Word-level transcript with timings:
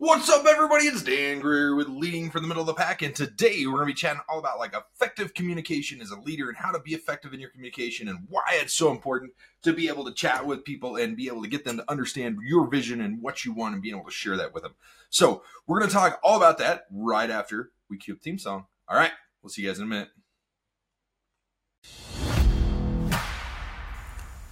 What's 0.00 0.30
up, 0.30 0.46
everybody? 0.46 0.84
It's 0.84 1.02
Dan 1.02 1.40
Greer 1.40 1.74
with 1.74 1.88
Leading 1.88 2.30
from 2.30 2.42
the 2.42 2.48
Middle 2.48 2.60
of 2.60 2.68
the 2.68 2.74
Pack, 2.74 3.02
and 3.02 3.12
today 3.12 3.66
we're 3.66 3.80
to 3.80 3.86
be 3.86 3.94
chatting 3.94 4.20
all 4.28 4.38
about 4.38 4.60
like 4.60 4.72
effective 4.72 5.34
communication 5.34 6.00
as 6.00 6.12
a 6.12 6.20
leader 6.20 6.48
and 6.48 6.56
how 6.56 6.70
to 6.70 6.78
be 6.78 6.94
effective 6.94 7.34
in 7.34 7.40
your 7.40 7.50
communication 7.50 8.08
and 8.08 8.20
why 8.28 8.44
it's 8.52 8.74
so 8.74 8.92
important 8.92 9.32
to 9.62 9.72
be 9.72 9.88
able 9.88 10.04
to 10.04 10.14
chat 10.14 10.46
with 10.46 10.62
people 10.62 10.94
and 10.94 11.16
be 11.16 11.26
able 11.26 11.42
to 11.42 11.48
get 11.48 11.64
them 11.64 11.78
to 11.78 11.90
understand 11.90 12.38
your 12.46 12.68
vision 12.68 13.00
and 13.00 13.20
what 13.20 13.44
you 13.44 13.52
want 13.52 13.74
and 13.74 13.82
being 13.82 13.96
able 13.96 14.04
to 14.04 14.12
share 14.12 14.36
that 14.36 14.54
with 14.54 14.62
them. 14.62 14.76
So 15.10 15.42
we're 15.66 15.80
to 15.80 15.88
talk 15.88 16.20
all 16.22 16.36
about 16.36 16.58
that 16.58 16.84
right 16.92 17.28
after 17.28 17.72
we 17.90 17.98
cue 17.98 18.14
up 18.14 18.20
theme 18.20 18.38
song. 18.38 18.66
All 18.88 18.96
right, 18.96 19.10
we'll 19.42 19.50
see 19.50 19.62
you 19.62 19.68
guys 19.68 19.78
in 19.78 19.84
a 19.84 19.88
minute. 19.88 20.10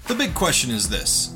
The 0.09 0.15
big 0.17 0.35
question 0.35 0.73
is 0.73 0.89
this 0.89 1.36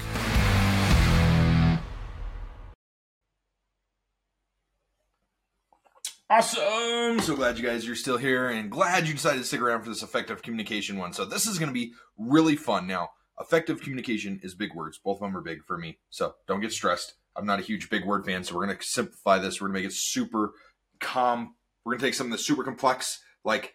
Awesome! 6.31 7.19
So 7.19 7.35
glad 7.35 7.57
you 7.57 7.65
guys 7.65 7.89
are 7.89 7.95
still 7.95 8.15
here 8.15 8.47
and 8.47 8.71
glad 8.71 9.05
you 9.05 9.13
decided 9.13 9.39
to 9.39 9.43
stick 9.43 9.59
around 9.59 9.83
for 9.83 9.89
this 9.89 10.01
effective 10.01 10.41
communication 10.41 10.97
one. 10.97 11.11
So, 11.11 11.25
this 11.25 11.45
is 11.45 11.59
going 11.59 11.67
to 11.67 11.73
be 11.73 11.91
really 12.17 12.55
fun. 12.55 12.87
Now, 12.87 13.09
effective 13.37 13.81
communication 13.81 14.39
is 14.41 14.55
big 14.55 14.73
words. 14.73 14.97
Both 14.97 15.17
of 15.17 15.23
them 15.23 15.35
are 15.35 15.41
big 15.41 15.65
for 15.65 15.77
me. 15.77 15.97
So, 16.09 16.35
don't 16.47 16.61
get 16.61 16.71
stressed. 16.71 17.15
I'm 17.35 17.45
not 17.45 17.59
a 17.59 17.63
huge 17.63 17.89
big 17.89 18.05
word 18.05 18.25
fan. 18.25 18.45
So, 18.45 18.55
we're 18.55 18.65
going 18.65 18.77
to 18.77 18.81
simplify 18.81 19.39
this. 19.39 19.59
We're 19.59 19.67
going 19.67 19.73
to 19.73 19.79
make 19.81 19.91
it 19.91 19.93
super 19.93 20.53
calm. 21.01 21.55
We're 21.83 21.91
going 21.91 21.99
to 21.99 22.05
take 22.05 22.13
something 22.13 22.31
that's 22.31 22.47
super 22.47 22.63
complex, 22.63 23.19
like 23.43 23.73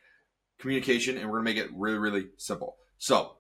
communication, 0.59 1.19
and 1.19 1.27
we're 1.27 1.43
going 1.43 1.55
to 1.55 1.63
make 1.63 1.63
it 1.63 1.77
really, 1.77 1.99
really 1.99 2.29
simple. 2.39 2.77
So, 2.97 3.37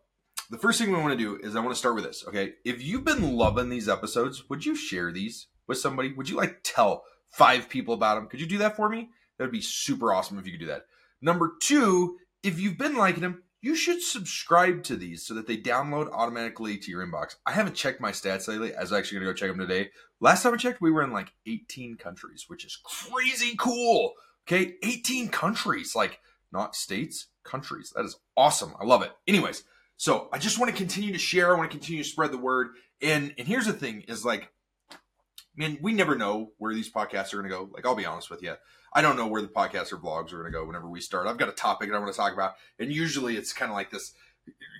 the 0.50 0.58
first 0.58 0.78
thing 0.78 0.92
we 0.92 0.98
want 0.98 1.18
to 1.18 1.24
do 1.24 1.38
is 1.42 1.56
I 1.56 1.60
want 1.60 1.72
to 1.72 1.78
start 1.78 1.94
with 1.94 2.04
this. 2.04 2.22
Okay. 2.28 2.52
If 2.66 2.84
you've 2.84 3.04
been 3.04 3.34
loving 3.34 3.70
these 3.70 3.88
episodes, 3.88 4.50
would 4.50 4.66
you 4.66 4.76
share 4.76 5.10
these 5.10 5.46
with 5.66 5.78
somebody? 5.78 6.12
Would 6.12 6.28
you 6.28 6.36
like 6.36 6.60
tell 6.62 7.04
five 7.36 7.68
people 7.68 7.94
about 7.94 8.16
them? 8.16 8.28
Could 8.28 8.40
you 8.40 8.46
do 8.46 8.58
that 8.58 8.76
for 8.76 8.88
me? 8.88 9.10
That 9.38 9.44
would 9.44 9.52
be 9.52 9.60
super 9.60 10.12
awesome 10.12 10.38
if 10.38 10.46
you 10.46 10.52
could 10.52 10.60
do 10.60 10.66
that. 10.66 10.86
Number 11.20 11.52
two, 11.60 12.16
if 12.42 12.58
you've 12.58 12.78
been 12.78 12.96
liking 12.96 13.22
them, 13.22 13.42
you 13.60 13.74
should 13.74 14.02
subscribe 14.02 14.84
to 14.84 14.96
these 14.96 15.26
so 15.26 15.34
that 15.34 15.46
they 15.46 15.56
download 15.56 16.10
automatically 16.12 16.78
to 16.78 16.90
your 16.90 17.06
inbox. 17.06 17.36
I 17.44 17.52
haven't 17.52 17.74
checked 17.74 18.00
my 18.00 18.12
stats 18.12 18.48
lately. 18.48 18.74
I 18.74 18.80
was 18.80 18.92
actually 18.92 19.18
going 19.18 19.26
to 19.26 19.32
go 19.32 19.36
check 19.36 19.50
them 19.50 19.66
today. 19.66 19.90
Last 20.20 20.42
time 20.42 20.54
I 20.54 20.56
checked, 20.56 20.80
we 20.80 20.90
were 20.90 21.02
in 21.02 21.12
like 21.12 21.32
18 21.46 21.96
countries, 21.96 22.44
which 22.48 22.64
is 22.64 22.78
crazy 22.84 23.56
cool. 23.58 24.12
Okay. 24.46 24.74
18 24.82 25.28
countries, 25.28 25.96
like 25.96 26.20
not 26.52 26.76
states, 26.76 27.26
countries. 27.44 27.92
That 27.96 28.04
is 28.04 28.16
awesome. 28.36 28.74
I 28.80 28.84
love 28.84 29.02
it. 29.02 29.12
Anyways, 29.26 29.64
so 29.96 30.28
I 30.32 30.38
just 30.38 30.58
want 30.58 30.70
to 30.70 30.76
continue 30.76 31.12
to 31.12 31.18
share. 31.18 31.54
I 31.54 31.58
want 31.58 31.70
to 31.70 31.76
continue 31.76 32.02
to 32.02 32.08
spread 32.08 32.32
the 32.32 32.38
word. 32.38 32.68
And 33.02 33.34
and 33.38 33.48
here's 33.48 33.66
the 33.66 33.72
thing: 33.72 34.02
is 34.08 34.24
like, 34.24 34.50
man, 35.56 35.78
we 35.80 35.92
never 35.92 36.14
know 36.14 36.52
where 36.58 36.74
these 36.74 36.90
podcasts 36.90 37.32
are 37.32 37.38
going 37.38 37.50
to 37.50 37.56
go. 37.56 37.70
Like, 37.72 37.86
I'll 37.86 37.94
be 37.94 38.06
honest 38.06 38.30
with 38.30 38.42
you, 38.42 38.54
I 38.92 39.02
don't 39.02 39.16
know 39.16 39.26
where 39.26 39.42
the 39.42 39.48
podcasts 39.48 39.92
or 39.92 39.96
vlogs 39.96 40.32
are 40.32 40.38
going 40.38 40.52
to 40.52 40.58
go. 40.58 40.64
Whenever 40.64 40.88
we 40.88 41.00
start, 41.00 41.26
I've 41.26 41.38
got 41.38 41.48
a 41.48 41.52
topic 41.52 41.88
that 41.88 41.96
I 41.96 41.98
want 41.98 42.12
to 42.12 42.16
talk 42.16 42.32
about, 42.32 42.54
and 42.78 42.92
usually 42.92 43.36
it's 43.36 43.52
kind 43.52 43.70
of 43.70 43.76
like 43.76 43.90
this. 43.90 44.12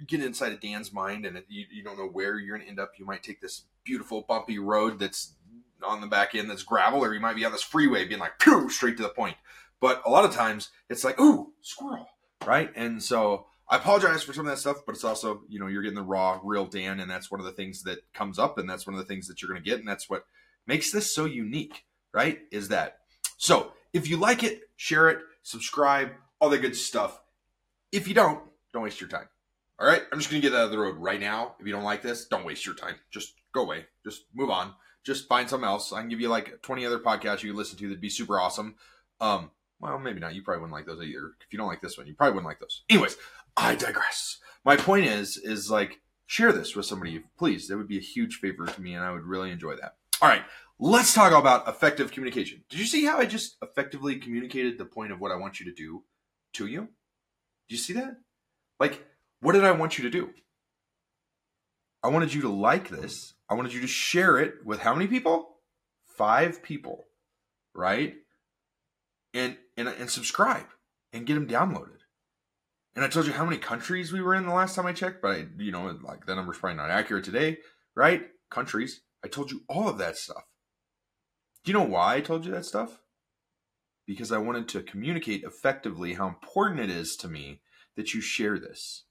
Get 0.06 0.22
inside 0.22 0.52
of 0.52 0.60
Dan's 0.60 0.92
mind, 0.92 1.26
and 1.26 1.42
you, 1.48 1.64
you 1.72 1.82
don't 1.82 1.98
know 1.98 2.06
where 2.06 2.38
you're 2.38 2.56
going 2.56 2.64
to 2.64 2.68
end 2.68 2.78
up. 2.78 2.92
You 2.98 3.04
might 3.04 3.24
take 3.24 3.40
this 3.40 3.62
beautiful 3.82 4.24
bumpy 4.28 4.60
road 4.60 5.00
that's 5.00 5.34
on 5.82 6.00
the 6.00 6.06
back 6.06 6.34
end 6.34 6.48
that's 6.48 6.62
gravel, 6.62 7.04
or 7.04 7.12
you 7.12 7.20
might 7.20 7.36
be 7.36 7.44
on 7.44 7.52
this 7.52 7.62
freeway 7.62 8.06
being 8.06 8.20
like, 8.20 8.38
pew, 8.38 8.68
straight 8.70 8.96
to 8.98 9.02
the 9.02 9.08
point. 9.08 9.36
But 9.80 10.02
a 10.06 10.10
lot 10.10 10.24
of 10.24 10.32
times 10.32 10.70
it's 10.88 11.02
like, 11.02 11.20
ooh, 11.20 11.52
squirrel, 11.62 12.08
right? 12.46 12.70
And 12.76 13.02
so 13.02 13.46
I 13.68 13.76
apologize 13.76 14.22
for 14.22 14.32
some 14.32 14.46
of 14.46 14.52
that 14.52 14.58
stuff, 14.58 14.78
but 14.86 14.94
it's 14.94 15.04
also, 15.04 15.42
you 15.48 15.58
know, 15.58 15.66
you're 15.66 15.82
getting 15.82 15.96
the 15.96 16.02
raw, 16.02 16.40
real 16.44 16.66
Dan, 16.66 17.00
and 17.00 17.10
that's 17.10 17.30
one 17.30 17.40
of 17.40 17.46
the 17.46 17.52
things 17.52 17.82
that 17.82 17.98
comes 18.14 18.38
up, 18.38 18.58
and 18.58 18.70
that's 18.70 18.86
one 18.86 18.94
of 18.94 19.00
the 19.00 19.06
things 19.06 19.26
that 19.26 19.42
you're 19.42 19.50
going 19.50 19.62
to 19.62 19.68
get, 19.68 19.80
and 19.80 19.88
that's 19.88 20.08
what 20.08 20.26
makes 20.66 20.90
this 20.90 21.14
so 21.14 21.24
unique, 21.24 21.84
right? 22.12 22.40
Is 22.50 22.68
that. 22.68 22.98
So 23.36 23.72
if 23.92 24.08
you 24.08 24.16
like 24.16 24.42
it, 24.42 24.62
share 24.76 25.08
it, 25.08 25.18
subscribe, 25.42 26.10
all 26.40 26.50
the 26.50 26.58
good 26.58 26.76
stuff. 26.76 27.20
If 27.92 28.08
you 28.08 28.14
don't, 28.14 28.42
don't 28.72 28.82
waste 28.82 29.00
your 29.00 29.08
time. 29.08 29.28
All 29.78 29.86
right, 29.86 30.02
I'm 30.10 30.18
just 30.18 30.30
to 30.30 30.40
get 30.40 30.54
out 30.54 30.64
of 30.64 30.70
the 30.70 30.78
road 30.78 30.96
right 30.96 31.20
now. 31.20 31.54
If 31.60 31.66
you 31.66 31.72
don't 31.72 31.84
like 31.84 32.02
this, 32.02 32.26
don't 32.26 32.46
waste 32.46 32.64
your 32.64 32.74
time. 32.74 32.96
Just 33.10 33.34
go 33.52 33.62
away. 33.62 33.86
Just 34.04 34.24
move 34.34 34.50
on. 34.50 34.72
Just 35.04 35.28
find 35.28 35.48
something 35.48 35.68
else. 35.68 35.92
I 35.92 36.00
can 36.00 36.08
give 36.08 36.20
you 36.20 36.28
like 36.28 36.62
20 36.62 36.86
other 36.86 36.98
podcasts 36.98 37.42
you 37.42 37.50
can 37.50 37.56
listen 37.56 37.78
to 37.78 37.88
that'd 37.88 38.00
be 38.00 38.08
super 38.08 38.40
awesome. 38.40 38.76
Um, 39.20 39.50
well, 39.78 39.98
maybe 39.98 40.18
not. 40.18 40.34
You 40.34 40.42
probably 40.42 40.62
wouldn't 40.62 40.74
like 40.74 40.86
those 40.86 41.02
either. 41.02 41.32
If 41.40 41.52
you 41.52 41.58
don't 41.58 41.68
like 41.68 41.82
this 41.82 41.98
one, 41.98 42.06
you 42.06 42.14
probably 42.14 42.34
wouldn't 42.34 42.48
like 42.48 42.60
those. 42.60 42.84
Anyways, 42.88 43.16
I 43.56 43.74
digress. 43.74 44.38
My 44.64 44.76
point 44.76 45.06
is, 45.06 45.36
is 45.36 45.70
like 45.70 46.00
share 46.26 46.52
this 46.52 46.74
with 46.74 46.86
somebody, 46.86 47.22
please. 47.38 47.68
That 47.68 47.76
would 47.76 47.88
be 47.88 47.98
a 47.98 48.02
huge 48.02 48.36
favor 48.36 48.66
to 48.66 48.80
me, 48.80 48.94
and 48.94 49.04
I 49.04 49.12
would 49.12 49.24
really 49.24 49.50
enjoy 49.50 49.76
that. 49.76 49.96
All 50.22 50.28
right, 50.28 50.42
let's 50.78 51.12
talk 51.12 51.32
about 51.32 51.68
effective 51.68 52.10
communication. 52.10 52.64
Did 52.70 52.80
you 52.80 52.86
see 52.86 53.04
how 53.04 53.18
I 53.18 53.26
just 53.26 53.56
effectively 53.62 54.16
communicated 54.16 54.78
the 54.78 54.86
point 54.86 55.12
of 55.12 55.20
what 55.20 55.30
I 55.30 55.36
want 55.36 55.60
you 55.60 55.66
to 55.66 55.74
do 55.74 56.04
to 56.54 56.66
you? 56.66 56.88
Do 57.68 57.74
you 57.74 57.76
see 57.76 57.92
that? 57.94 58.16
Like, 58.80 59.04
what 59.40 59.52
did 59.52 59.64
I 59.64 59.72
want 59.72 59.98
you 59.98 60.04
to 60.04 60.10
do? 60.10 60.30
I 62.02 62.08
wanted 62.08 62.32
you 62.32 62.42
to 62.42 62.48
like 62.48 62.88
this. 62.88 63.34
I 63.50 63.54
wanted 63.54 63.74
you 63.74 63.80
to 63.82 63.86
share 63.86 64.38
it 64.38 64.64
with 64.64 64.80
how 64.80 64.94
many 64.94 65.06
people? 65.06 65.58
Five 66.06 66.62
people, 66.62 67.04
right? 67.74 68.14
And 69.34 69.56
and 69.76 69.88
and 69.88 70.08
subscribe 70.08 70.66
and 71.12 71.26
get 71.26 71.34
them 71.34 71.46
downloaded. 71.46 71.98
And 72.94 73.04
I 73.04 73.08
told 73.08 73.26
you 73.26 73.32
how 73.32 73.44
many 73.44 73.58
countries 73.58 74.12
we 74.12 74.22
were 74.22 74.34
in 74.34 74.46
the 74.46 74.54
last 74.54 74.74
time 74.74 74.86
I 74.86 74.92
checked, 74.94 75.20
but 75.20 75.32
I, 75.32 75.46
you 75.58 75.72
know, 75.72 75.98
like 76.02 76.24
that 76.24 76.36
number's 76.36 76.56
probably 76.56 76.76
not 76.76 76.90
accurate 76.90 77.24
today, 77.24 77.58
right? 77.94 78.22
Countries. 78.50 79.02
I 79.26 79.28
told 79.28 79.50
you 79.50 79.62
all 79.68 79.88
of 79.88 79.98
that 79.98 80.16
stuff. 80.16 80.44
Do 81.64 81.72
you 81.72 81.76
know 81.76 81.84
why 81.84 82.14
I 82.14 82.20
told 82.20 82.44
you 82.46 82.52
that 82.52 82.64
stuff? 82.64 83.00
Because 84.06 84.30
I 84.30 84.38
wanted 84.38 84.68
to 84.68 84.84
communicate 84.84 85.42
effectively 85.42 86.14
how 86.14 86.28
important 86.28 86.78
it 86.78 86.90
is 86.90 87.16
to 87.16 87.28
me 87.28 87.60
that 87.96 88.14
you 88.14 88.20
share 88.20 88.56
this. 88.56 89.02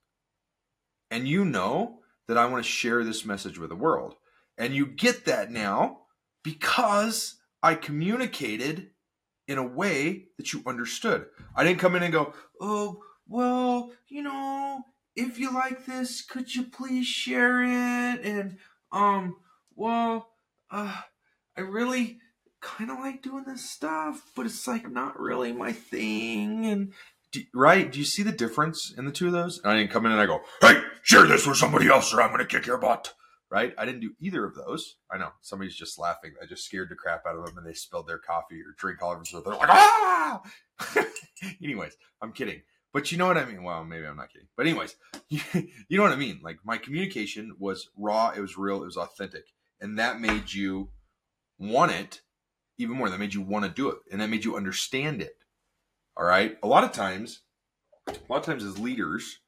And 1.12 1.28
you 1.28 1.44
know 1.44 2.00
that 2.30 2.38
I 2.38 2.46
want 2.46 2.64
to 2.64 2.72
share 2.72 3.04
this 3.04 3.26
message 3.26 3.60
with 3.60 3.68
the 3.68 3.76
world. 3.76 4.16
And 4.58 4.74
you 4.74 4.86
get 4.86 5.26
that 5.26 5.52
now 5.52 6.04
because 6.42 7.36
I 7.62 7.76
communicated 7.76 8.92
in 9.50 9.58
a 9.58 9.68
way 9.68 10.28
that 10.38 10.54
you 10.54 10.64
understood. 10.66 11.26
I 11.58 11.66
didn't 11.66 11.82
come 11.82 11.94
in 11.98 12.04
and 12.04 12.14
go, 12.14 12.34
oh, 12.62 13.04
well, 13.28 13.92
you 14.08 14.24
know, 14.24 14.82
if 15.18 15.40
you 15.40 15.54
like 15.54 15.86
this, 15.86 16.22
could 16.22 16.56
you 16.56 16.64
please 16.64 17.06
share 17.06 17.66
it? 17.66 18.24
And, 18.24 18.60
um, 18.94 19.36
well, 19.76 20.30
uh, 20.72 20.96
I 21.58 21.62
really 21.62 22.20
kind 22.62 22.90
of 22.90 23.00
like 23.00 23.22
doing 23.22 23.44
this 23.46 23.70
stuff, 23.70 24.32
but 24.36 24.46
it's 24.46 24.68
like 24.68 24.90
not 24.90 25.20
really 25.20 25.54
my 25.54 25.72
thing. 25.72 26.66
And, 26.66 26.94
do, 27.32 27.42
right? 27.54 27.92
Do 27.92 28.00
you 28.00 28.06
see 28.06 28.24
the 28.24 28.32
difference 28.32 28.94
in 28.98 29.06
the 29.06 29.12
two 29.12 29.28
of 29.28 29.34
those? 29.34 29.60
And 29.60 29.72
I 29.72 29.78
didn't 29.78 29.92
come 29.92 30.06
in 30.06 30.12
and 30.12 30.22
I 30.22 30.26
go, 30.26 30.42
hey, 30.62 30.82
share 31.04 31.28
this 31.28 31.46
with 31.46 31.58
somebody 31.58 31.88
else 31.88 32.14
or 32.14 32.22
I'm 32.22 32.30
going 32.30 32.40
to 32.40 32.46
kick 32.46 32.66
your 32.66 32.78
butt. 32.78 33.14
Right? 33.52 33.76
I 33.78 33.86
didn't 33.86 34.02
do 34.02 34.12
either 34.20 34.44
of 34.44 34.56
those. 34.56 34.96
I 35.10 35.18
know 35.18 35.30
somebody's 35.42 35.76
just 35.76 36.00
laughing. 36.00 36.34
I 36.42 36.46
just 36.46 36.66
scared 36.66 36.90
the 36.90 36.96
crap 36.96 37.26
out 37.28 37.38
of 37.38 37.46
them 37.46 37.58
and 37.58 37.66
they 37.66 37.74
spilled 37.74 38.08
their 38.08 38.18
coffee 38.18 38.56
or 38.56 38.74
drink 38.78 39.02
all 39.02 39.12
over 39.12 39.20
themselves. 39.20 39.46
They're 39.46 39.56
like, 39.56 39.70
ah! 39.70 40.42
Anyways, 41.64 41.96
I'm 42.22 42.34
kidding. 42.34 42.64
But 42.96 43.12
you 43.12 43.18
know 43.18 43.28
what 43.28 43.38
I 43.38 43.44
mean? 43.44 43.62
Well, 43.62 43.84
maybe 43.84 44.06
I'm 44.06 44.16
not 44.16 44.32
kidding. 44.32 44.48
But 44.56 44.68
anyways, 44.68 44.96
you 45.30 45.98
know 45.98 46.04
what 46.04 46.14
I 46.14 46.16
mean? 46.16 46.40
Like 46.42 46.60
my 46.64 46.78
communication 46.78 47.54
was 47.60 47.90
raw, 47.98 48.32
it 48.36 48.40
was 48.40 48.58
real, 48.58 48.82
it 48.82 48.86
was 48.86 48.96
authentic. 48.96 49.44
And 49.82 50.00
that 50.00 50.20
made 50.20 50.54
you 50.54 50.90
want 51.58 51.92
it 51.92 52.22
even 52.78 52.96
more. 52.96 53.10
That 53.10 53.20
made 53.20 53.34
you 53.34 53.42
want 53.42 53.66
to 53.66 53.72
do 53.72 53.90
it. 53.90 53.98
And 54.12 54.22
that 54.22 54.30
made 54.30 54.46
you 54.46 54.56
understand 54.56 55.22
it. 55.22 55.38
All 56.18 56.26
right. 56.26 56.58
A 56.64 56.68
lot 56.68 56.84
of 56.84 56.92
times, 56.92 57.42
a 58.08 58.14
lot 58.30 58.40
of 58.40 58.46
times 58.46 58.64
as 58.64 58.80
leaders, 58.80 59.40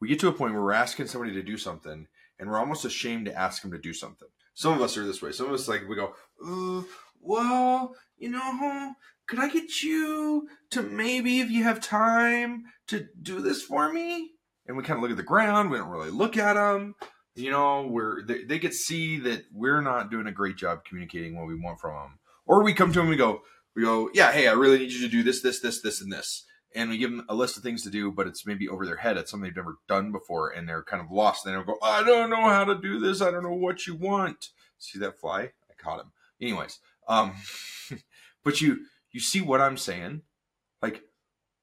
we 0.00 0.08
get 0.08 0.20
to 0.20 0.28
a 0.28 0.32
point 0.32 0.52
where 0.52 0.62
we're 0.62 0.72
asking 0.72 1.06
somebody 1.06 1.32
to 1.34 1.42
do 1.42 1.56
something 1.56 2.06
and 2.38 2.50
we're 2.50 2.58
almost 2.58 2.84
ashamed 2.84 3.26
to 3.26 3.38
ask 3.38 3.62
them 3.62 3.70
to 3.72 3.78
do 3.78 3.92
something. 3.92 4.28
Some 4.54 4.74
of 4.74 4.82
us 4.82 4.96
are 4.96 5.04
this 5.04 5.22
way. 5.22 5.32
Some 5.32 5.46
of 5.46 5.52
us 5.52 5.68
like 5.68 5.88
we 5.88 5.96
go, 5.96 6.14
well, 7.20 7.94
you 8.18 8.28
know, 8.28 8.94
could 9.26 9.38
I 9.38 9.48
get 9.48 9.82
you 9.82 10.48
to 10.70 10.82
maybe, 10.82 11.40
if 11.40 11.50
you 11.50 11.62
have 11.64 11.80
time, 11.80 12.64
to 12.88 13.06
do 13.20 13.40
this 13.40 13.62
for 13.62 13.92
me? 13.92 14.32
And 14.66 14.76
we 14.76 14.82
kind 14.82 14.98
of 14.98 15.02
look 15.02 15.10
at 15.10 15.16
the 15.16 15.22
ground. 15.22 15.70
We 15.70 15.78
don't 15.78 15.88
really 15.88 16.10
look 16.10 16.36
at 16.36 16.54
them. 16.54 16.96
You 17.34 17.50
know, 17.50 17.86
we're 17.86 18.22
they, 18.22 18.44
they 18.44 18.58
get 18.58 18.74
see 18.74 19.18
that 19.20 19.44
we're 19.52 19.80
not 19.80 20.10
doing 20.10 20.26
a 20.26 20.32
great 20.32 20.56
job 20.56 20.84
communicating 20.84 21.36
what 21.36 21.46
we 21.46 21.54
want 21.54 21.80
from 21.80 21.94
them. 21.94 22.18
Or 22.46 22.62
we 22.62 22.74
come 22.74 22.92
to 22.92 22.98
them 22.98 23.06
and 23.06 23.10
we 23.10 23.16
go, 23.16 23.42
we 23.74 23.82
go, 23.82 24.10
yeah, 24.12 24.32
hey, 24.32 24.48
I 24.48 24.52
really 24.52 24.78
need 24.78 24.92
you 24.92 25.00
to 25.00 25.08
do 25.08 25.22
this, 25.22 25.40
this, 25.40 25.60
this, 25.60 25.80
this, 25.80 26.00
and 26.00 26.12
this. 26.12 26.44
And 26.74 26.90
we 26.90 26.98
give 26.98 27.10
them 27.10 27.24
a 27.28 27.34
list 27.34 27.56
of 27.56 27.62
things 27.62 27.82
to 27.82 27.90
do, 27.90 28.10
but 28.10 28.26
it's 28.26 28.46
maybe 28.46 28.68
over 28.68 28.84
their 28.84 28.96
head. 28.96 29.16
It's 29.16 29.30
something 29.30 29.44
they've 29.44 29.56
never 29.56 29.76
done 29.88 30.10
before, 30.10 30.50
and 30.50 30.68
they're 30.68 30.82
kind 30.82 31.02
of 31.02 31.10
lost. 31.10 31.44
And 31.44 31.52
they 31.52 31.56
don't 31.56 31.66
go, 31.66 31.78
I 31.82 32.02
don't 32.02 32.30
know 32.30 32.42
how 32.42 32.64
to 32.64 32.74
do 32.74 32.98
this. 32.98 33.20
I 33.20 33.30
don't 33.30 33.42
know 33.42 33.52
what 33.52 33.86
you 33.86 33.94
want. 33.94 34.48
See 34.78 34.98
that 34.98 35.20
fly? 35.20 35.40
I 35.42 35.74
caught 35.78 36.00
him. 36.00 36.12
Anyways, 36.40 36.78
um, 37.08 37.34
but 38.44 38.60
you 38.60 38.86
you 39.12 39.20
see 39.20 39.40
what 39.40 39.60
I'm 39.60 39.76
saying? 39.76 40.22
Like 40.80 41.02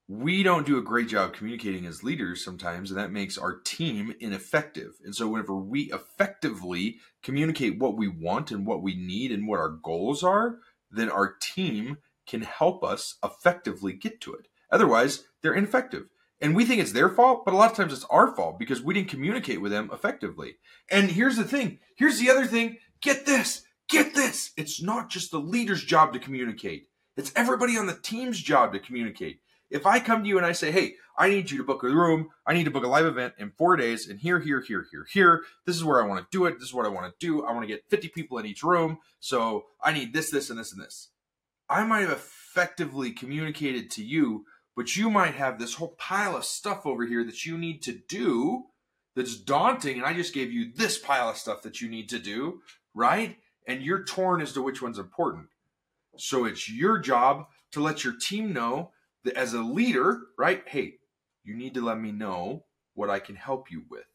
we 0.10 0.42
don't 0.42 0.66
do 0.66 0.80
a 0.80 0.82
great 0.82 1.08
job 1.08 1.34
communicating 1.34 1.86
as 1.86 2.04
leaders 2.04 2.44
sometimes, 2.44 2.90
and 2.90 3.00
that 3.00 3.12
makes 3.12 3.38
our 3.38 3.60
team 3.60 4.12
ineffective. 4.20 4.96
And 5.06 5.16
so, 5.16 5.28
whenever 5.28 5.56
we 5.56 5.94
effectively 5.94 6.98
communicate 7.22 7.78
what 7.78 7.96
we 7.96 8.08
want 8.08 8.50
and 8.50 8.66
what 8.66 8.82
we 8.82 8.96
need 8.96 9.32
and 9.32 9.48
what 9.48 9.60
our 9.60 9.70
goals 9.70 10.24
are, 10.24 10.58
then 10.90 11.12
our 11.12 11.36
team 11.40 11.98
can 12.26 12.42
help 12.42 12.84
us 12.84 13.18
effectively 13.24 13.94
get 13.94 14.20
to 14.22 14.34
it. 14.34 14.48
Otherwise, 14.72 15.26
they're 15.44 15.54
ineffective. 15.54 16.10
And 16.42 16.56
we 16.56 16.66
think 16.66 16.82
it's 16.82 16.94
their 16.94 17.10
fault, 17.10 17.46
but 17.46 17.54
a 17.54 17.58
lot 17.58 17.70
of 17.70 17.78
times 17.78 17.94
it's 17.94 18.06
our 18.06 18.36
fault 18.36 18.58
because 18.58 18.82
we 18.82 18.96
didn't 18.96 19.10
communicate 19.10 19.62
with 19.62 19.72
them 19.72 19.92
effectively. 19.94 20.56
And 20.90 21.12
here's 21.12 21.38
the 21.38 21.44
thing 21.44 21.80
here's 21.98 22.18
the 22.18 22.32
other 22.32 22.48
thing 22.48 22.78
get 23.00 23.28
this, 23.28 23.62
get 23.88 24.16
this. 24.16 24.54
It's 24.58 24.82
not 24.82 25.12
just 25.12 25.30
the 25.30 25.40
leader's 25.40 25.84
job 25.84 26.14
to 26.14 26.20
communicate, 26.20 26.88
it's 27.16 27.32
everybody 27.36 27.78
on 27.78 27.86
the 27.86 28.00
team's 28.02 28.40
job 28.40 28.74
to 28.74 28.80
communicate. 28.80 29.42
If 29.70 29.86
I 29.86 30.00
come 30.00 30.24
to 30.24 30.30
you 30.30 30.38
and 30.38 30.46
I 30.46 30.54
say, 30.54 30.72
hey, 30.72 30.96
I 31.18 31.30
need 31.30 31.52
you 31.52 31.58
to 31.58 31.64
book 31.64 31.84
a 31.84 31.88
room, 31.88 32.30
I 32.46 32.54
need 32.54 32.64
to 32.64 32.72
book 32.72 32.84
a 32.84 32.88
live 32.88 33.06
event 33.06 33.36
in 33.38 33.52
four 33.52 33.76
days, 33.76 34.08
and 34.08 34.20
here, 34.20 34.40
here, 34.40 34.62
here, 34.62 34.88
here, 34.90 35.06
here, 35.12 35.44
this 35.66 35.76
is 35.76 35.84
where 35.84 36.02
I 36.02 36.08
want 36.08 36.22
to 36.22 36.38
do 36.38 36.46
it, 36.46 36.60
this 36.60 36.70
is 36.70 36.74
what 36.74 36.86
I 36.86 36.90
want 36.90 37.08
to 37.08 37.26
do. 37.26 37.46
I 37.46 37.52
want 37.52 37.64
to 37.64 37.68
get 37.68 37.90
50 37.90 38.08
people 38.10 38.38
in 38.40 38.46
each 38.46 38.64
room, 38.64 39.00
so 39.20 39.66
I 39.84 39.92
need 39.92 40.14
this, 40.14 40.32
this, 40.32 40.50
and 40.50 40.58
this, 40.58 40.72
and 40.72 40.82
this. 40.82 41.10
I 41.70 41.84
might 41.84 42.02
have 42.02 42.12
effectively 42.12 43.12
communicated 43.12 43.92
to 43.92 44.04
you, 44.04 44.46
but 44.76 44.96
you 44.96 45.12
might 45.12 45.36
have 45.36 45.60
this 45.60 45.76
whole 45.76 45.96
pile 45.98 46.36
of 46.36 46.46
stuff 46.46 46.86
over 46.86 47.06
here 47.06 47.24
that 47.26 47.46
you 47.46 47.58
need 47.58 47.84
to 47.84 48.00
do 48.08 48.66
that's 49.16 49.36
daunting, 49.36 49.98
and 49.98 50.06
I 50.06 50.14
just 50.14 50.34
gave 50.34 50.52
you 50.52 50.72
this 50.74 50.98
pile 50.98 51.30
of 51.30 51.38
stuff 51.38 51.62
that 51.64 51.82
you 51.82 51.90
need 51.90 52.10
to 52.10 52.20
do, 52.20 52.62
right? 52.96 53.38
And 53.68 53.84
you're 53.84 54.04
torn 54.04 54.42
as 54.42 54.54
to 54.54 54.62
which 54.62 54.82
one's 54.82 54.98
important. 54.98 55.48
So 56.18 56.46
it's 56.46 56.70
your 56.70 56.98
job 56.98 57.48
to 57.72 57.82
let 57.84 58.04
your 58.04 58.14
team 58.14 58.54
know 58.54 58.92
as 59.36 59.54
a 59.54 59.62
leader, 59.62 60.22
right? 60.38 60.64
Hey, 60.68 60.96
you 61.44 61.56
need 61.56 61.74
to 61.76 61.82
let 61.82 62.00
me 62.00 62.12
know 62.12 62.66
what 62.94 63.10
I 63.10 63.20
can 63.20 63.36
help 63.36 63.72
you 63.72 63.84
with, 63.90 64.06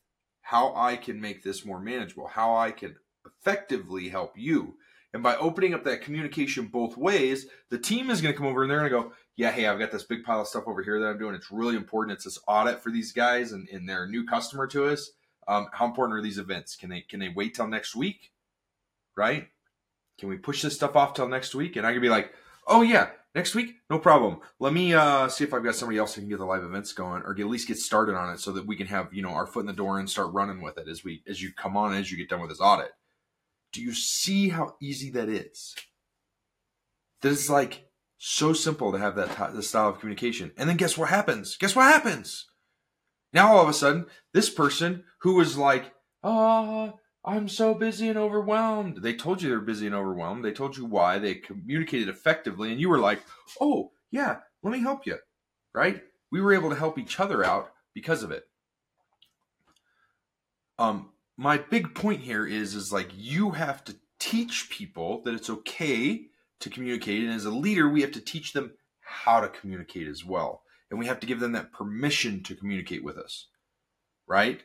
how 0.43 0.75
I 0.75 0.97
can 0.97 1.21
make 1.21 1.43
this 1.43 1.65
more 1.65 1.81
manageable, 1.81 2.29
how 2.29 2.57
I 2.57 2.71
can 2.71 2.97
effectively 3.27 4.09
help 4.09 4.35
you. 4.37 4.77
And 5.13 5.23
by 5.23 5.37
opening 5.37 5.75
up 5.75 5.85
that 5.85 6.03
communication 6.03 6.67
both 6.67 6.97
ways, 6.97 7.47
the 7.71 7.79
team 7.79 8.11
is 8.11 8.21
going 8.21 8.35
to 8.35 8.39
come 8.39 8.49
over 8.49 8.63
and 8.63 8.71
they're 8.71 8.89
going 8.89 8.91
to 8.91 9.09
go, 9.09 9.13
yeah, 9.37 9.53
hey, 9.53 9.67
I've 9.67 9.79
got 9.79 9.93
this 9.93 10.03
big 10.03 10.25
pile 10.25 10.41
of 10.41 10.49
stuff 10.49 10.65
over 10.67 10.83
here 10.83 10.99
that 11.01 11.07
I'm 11.07 11.19
doing. 11.19 11.35
It's 11.35 11.53
really 11.53 11.77
important. 11.77 12.17
It's 12.17 12.25
this 12.25 12.39
audit 12.49 12.83
for 12.83 12.91
these 12.91 13.13
guys 13.13 13.53
and, 13.53 13.69
and 13.69 13.89
they're 13.89 14.05
a 14.05 14.09
new 14.09 14.25
customer 14.27 14.67
to 14.69 14.87
us. 14.87 15.11
Um, 15.47 15.69
how 15.73 15.87
important 15.87 16.19
are 16.19 16.23
these 16.23 16.39
events? 16.39 16.75
Can 16.75 16.91
they 16.91 17.03
can 17.03 17.21
they 17.21 17.29
wait 17.29 17.55
till 17.55 17.69
next 17.69 17.95
week? 17.95 18.33
Right? 19.17 19.49
Can 20.19 20.29
we 20.29 20.37
push 20.37 20.63
this 20.63 20.75
stuff 20.75 20.97
off 20.97 21.15
till 21.15 21.29
next 21.29 21.55
week? 21.55 21.77
And 21.77 21.87
I 21.87 21.93
can 21.93 22.01
be 22.03 22.09
like, 22.09 22.33
oh 22.67 22.83
yeah, 22.83 23.11
next 23.35 23.55
week, 23.55 23.77
no 23.91 23.99
problem. 23.99 24.39
Let 24.61 24.73
me 24.73 24.95
uh, 24.95 25.29
see 25.29 25.45
if 25.45 25.53
I've 25.53 25.65
got 25.65 25.75
somebody 25.75 25.99
else 25.99 26.15
who 26.15 26.23
can 26.23 26.31
get 26.31 26.39
the 26.39 26.45
live 26.45 26.65
events 26.65 26.93
going, 26.93 27.23
or 27.23 27.33
at 27.33 27.47
least 27.47 27.69
get 27.69 27.79
started 27.79 28.15
on 28.15 28.33
it, 28.33 28.41
so 28.41 28.53
that 28.53 28.67
we 28.67 28.77
can 28.77 28.87
have 28.87 29.13
you 29.13 29.23
know 29.23 29.31
our 29.31 29.47
foot 29.47 29.61
in 29.61 29.67
the 29.67 29.73
door 29.73 29.99
and 29.99 30.09
start 30.09 30.33
running 30.33 30.63
with 30.63 30.79
it 30.79 30.89
as 30.89 31.05
we 31.05 31.23
as 31.29 31.43
you 31.43 31.53
come 31.53 31.77
on 31.77 31.95
as 31.95 32.11
you 32.11 32.19
get 32.19 32.29
done 32.29 32.41
with 32.41 32.51
this 32.51 32.61
audit. 32.61 32.93
Do 33.73 33.83
you 33.83 33.93
see 33.93 34.51
how 34.51 34.77
easy 34.81 35.11
that 35.11 35.29
is? 35.29 35.75
This 37.23 37.41
is 37.41 37.51
like 37.51 37.87
so 38.19 38.53
simple 38.53 38.93
to 38.93 38.99
have 38.99 39.17
that 39.17 39.55
t- 39.55 39.63
style 39.63 39.89
of 39.89 40.01
communication, 40.01 40.53
and 40.57 40.69
then 40.69 40.77
guess 40.77 40.97
what 40.97 41.09
happens? 41.09 41.57
Guess 41.57 41.75
what 41.77 41.85
happens? 41.85 42.47
Now 43.33 43.55
all 43.55 43.63
of 43.63 43.69
a 43.69 43.73
sudden, 43.73 44.07
this 44.33 44.49
person 44.49 45.05
who 45.21 45.35
was 45.35 45.59
like, 45.59 45.93
ah. 46.23 46.93
Oh, 46.93 47.01
I'm 47.25 47.49
so 47.49 47.75
busy 47.75 48.09
and 48.09 48.19
overwhelmed. 48.19 48.99
They 48.99 49.15
told 49.15 49.41
you 49.41 49.49
they're 49.49 49.61
busy 49.61 49.87
and 49.87 49.95
overwhelmed. 49.95 50.45
They 50.45 50.53
told 50.53 50.77
you 50.77 50.85
why. 50.85 51.19
They 51.19 51.35
communicated 51.35 52.09
effectively, 52.09 52.71
and 52.71 52.81
you 52.81 52.91
were 52.91 52.99
like, 52.99 53.23
oh, 53.61 53.93
yeah, 54.11 54.41
let 54.63 54.73
me 54.73 54.81
help 54.81 55.07
you. 55.07 55.19
Right? 55.75 56.03
We 56.31 56.41
were 56.41 56.53
able 56.53 56.71
to 56.71 56.77
help 56.77 56.99
each 56.99 57.19
other 57.19 57.43
out 57.43 57.73
because 57.95 58.23
of 58.23 58.31
it. 58.31 58.45
Um, 60.79 61.11
my 61.37 61.59
big 61.59 61.95
point 61.95 62.21
here 62.21 62.47
is 62.47 62.75
is 62.75 62.93
like 62.93 63.09
you 63.15 63.53
have 63.53 63.85
to 63.85 63.97
teach 64.19 64.69
people 64.71 65.23
that 65.23 65.35
it's 65.35 65.51
okay 65.51 66.27
to 66.61 66.71
communicate, 66.71 67.25
and 67.25 67.33
as 67.33 67.45
a 67.45 67.51
leader, 67.51 67.89
we 67.89 68.03
have 68.03 68.13
to 68.13 68.21
teach 68.21 68.53
them 68.53 68.73
how 69.01 69.41
to 69.41 69.49
communicate 69.49 70.09
as 70.09 70.25
well. 70.25 70.63
And 70.91 70.99
we 70.99 71.07
have 71.07 71.21
to 71.21 71.27
give 71.27 71.41
them 71.41 71.53
that 71.53 71.73
permission 71.73 72.43
to 72.45 72.55
communicate 72.55 73.03
with 73.03 73.17
us. 73.17 73.49
Right? 74.27 74.63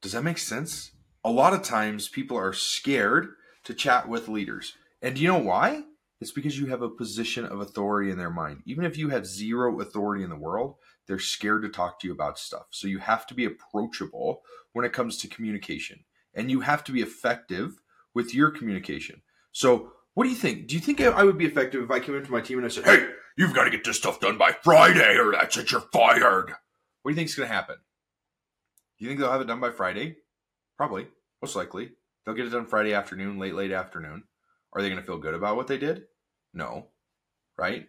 Does 0.00 0.12
that 0.12 0.22
make 0.22 0.38
sense? 0.38 0.92
A 1.26 1.30
lot 1.30 1.52
of 1.52 1.62
times 1.62 2.08
people 2.08 2.38
are 2.38 2.52
scared 2.52 3.30
to 3.64 3.74
chat 3.74 4.08
with 4.08 4.28
leaders. 4.28 4.74
And 5.02 5.16
do 5.16 5.20
you 5.20 5.26
know 5.26 5.38
why? 5.38 5.82
It's 6.20 6.30
because 6.30 6.56
you 6.56 6.66
have 6.66 6.82
a 6.82 6.88
position 6.88 7.44
of 7.44 7.58
authority 7.58 8.12
in 8.12 8.16
their 8.16 8.30
mind. 8.30 8.62
Even 8.64 8.84
if 8.84 8.96
you 8.96 9.08
have 9.08 9.26
zero 9.26 9.80
authority 9.80 10.22
in 10.22 10.30
the 10.30 10.36
world, 10.36 10.76
they're 11.08 11.18
scared 11.18 11.62
to 11.62 11.68
talk 11.68 11.98
to 11.98 12.06
you 12.06 12.12
about 12.12 12.38
stuff. 12.38 12.66
So 12.70 12.86
you 12.86 13.00
have 13.00 13.26
to 13.26 13.34
be 13.34 13.44
approachable 13.44 14.42
when 14.72 14.84
it 14.84 14.92
comes 14.92 15.16
to 15.18 15.28
communication. 15.28 16.04
And 16.32 16.48
you 16.48 16.60
have 16.60 16.84
to 16.84 16.92
be 16.92 17.02
effective 17.02 17.72
with 18.14 18.32
your 18.32 18.52
communication. 18.52 19.22
So, 19.50 19.90
what 20.14 20.24
do 20.24 20.30
you 20.30 20.36
think? 20.36 20.68
Do 20.68 20.76
you 20.76 20.80
think 20.80 21.00
I 21.00 21.24
would 21.24 21.38
be 21.38 21.44
effective 21.44 21.82
if 21.82 21.90
I 21.90 21.98
came 21.98 22.14
into 22.14 22.30
my 22.30 22.40
team 22.40 22.58
and 22.58 22.66
I 22.66 22.70
said, 22.70 22.84
"Hey, 22.84 23.06
you've 23.36 23.54
got 23.54 23.64
to 23.64 23.70
get 23.70 23.84
this 23.84 23.98
stuff 23.98 24.20
done 24.20 24.38
by 24.38 24.52
Friday, 24.62 25.18
or 25.18 25.32
that's 25.32 25.56
it, 25.56 25.70
you're 25.72 25.82
fired"? 25.92 26.54
What 27.02 27.10
do 27.10 27.12
you 27.12 27.16
think 27.16 27.28
is 27.28 27.34
going 27.34 27.48
to 27.48 27.54
happen? 27.54 27.76
Do 28.98 29.04
you 29.04 29.10
think 29.10 29.20
they'll 29.20 29.32
have 29.32 29.42
it 29.42 29.46
done 29.46 29.60
by 29.60 29.70
Friday? 29.70 30.16
Probably. 30.76 31.08
Most 31.42 31.56
likely. 31.56 31.92
They'll 32.24 32.34
get 32.34 32.46
it 32.46 32.50
done 32.50 32.66
Friday 32.66 32.92
afternoon, 32.92 33.38
late, 33.38 33.54
late 33.54 33.72
afternoon. 33.72 34.24
Are 34.72 34.82
they 34.82 34.88
going 34.88 35.00
to 35.00 35.06
feel 35.06 35.18
good 35.18 35.34
about 35.34 35.56
what 35.56 35.68
they 35.68 35.78
did? 35.78 36.04
No. 36.52 36.88
Right? 37.56 37.86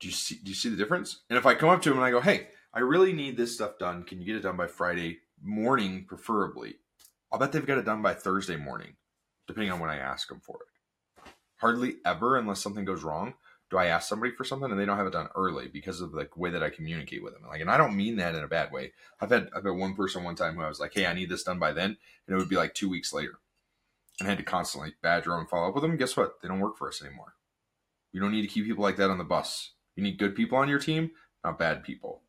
Do 0.00 0.08
you 0.08 0.12
see 0.12 0.36
do 0.42 0.50
you 0.50 0.54
see 0.54 0.68
the 0.68 0.76
difference? 0.76 1.22
And 1.30 1.38
if 1.38 1.46
I 1.46 1.54
come 1.54 1.70
up 1.70 1.80
to 1.82 1.88
them 1.88 1.98
and 1.98 2.04
I 2.04 2.10
go, 2.10 2.20
"Hey, 2.20 2.48
I 2.74 2.80
really 2.80 3.12
need 3.14 3.36
this 3.36 3.54
stuff 3.54 3.78
done. 3.78 4.04
Can 4.04 4.20
you 4.20 4.26
get 4.26 4.36
it 4.36 4.42
done 4.42 4.56
by 4.56 4.66
Friday 4.66 5.20
morning 5.42 6.04
preferably?" 6.06 6.80
I'll 7.32 7.38
bet 7.38 7.52
they've 7.52 7.66
got 7.66 7.78
it 7.78 7.86
done 7.86 8.02
by 8.02 8.12
Thursday 8.12 8.56
morning, 8.56 8.96
depending 9.46 9.72
on 9.72 9.80
when 9.80 9.90
I 9.90 9.96
ask 9.96 10.28
them 10.28 10.40
for 10.40 10.58
it. 10.60 11.30
Hardly 11.56 11.96
ever 12.04 12.36
unless 12.36 12.60
something 12.60 12.84
goes 12.84 13.02
wrong 13.02 13.34
do 13.70 13.78
I 13.78 13.86
ask 13.86 14.08
somebody 14.08 14.32
for 14.32 14.44
something 14.44 14.70
and 14.70 14.78
they 14.78 14.84
don't 14.84 14.96
have 14.96 15.06
it 15.06 15.12
done 15.12 15.28
early 15.34 15.68
because 15.68 16.00
of 16.00 16.12
the 16.12 16.28
way 16.36 16.50
that 16.50 16.62
I 16.62 16.70
communicate 16.70 17.22
with 17.22 17.32
them? 17.32 17.42
Like, 17.48 17.60
and 17.60 17.70
I 17.70 17.76
don't 17.76 17.96
mean 17.96 18.16
that 18.16 18.34
in 18.34 18.44
a 18.44 18.48
bad 18.48 18.70
way. 18.72 18.92
I've 19.20 19.30
had 19.30 19.48
I've 19.54 19.64
had 19.64 19.74
one 19.74 19.94
person 19.94 20.24
one 20.24 20.36
time 20.36 20.54
who 20.54 20.62
I 20.62 20.68
was 20.68 20.80
like, 20.80 20.94
"Hey, 20.94 21.06
I 21.06 21.14
need 21.14 21.28
this 21.28 21.42
done 21.42 21.58
by 21.58 21.72
then," 21.72 21.96
and 22.26 22.34
it 22.34 22.36
would 22.36 22.48
be 22.48 22.56
like 22.56 22.74
two 22.74 22.88
weeks 22.88 23.12
later, 23.12 23.38
and 24.20 24.28
I 24.28 24.30
had 24.30 24.38
to 24.38 24.44
constantly 24.44 24.94
badger 25.02 25.30
them 25.30 25.40
and 25.40 25.48
follow 25.48 25.68
up 25.68 25.74
with 25.74 25.82
them. 25.82 25.96
Guess 25.96 26.16
what? 26.16 26.40
They 26.40 26.48
don't 26.48 26.60
work 26.60 26.76
for 26.76 26.88
us 26.88 27.02
anymore. 27.02 27.34
You 28.12 28.20
don't 28.20 28.32
need 28.32 28.42
to 28.42 28.48
keep 28.48 28.64
people 28.64 28.84
like 28.84 28.96
that 28.96 29.10
on 29.10 29.18
the 29.18 29.24
bus. 29.24 29.72
You 29.96 30.02
need 30.02 30.18
good 30.18 30.36
people 30.36 30.58
on 30.58 30.68
your 30.68 30.78
team, 30.78 31.10
not 31.44 31.58
bad 31.58 31.82
people. 31.82 32.22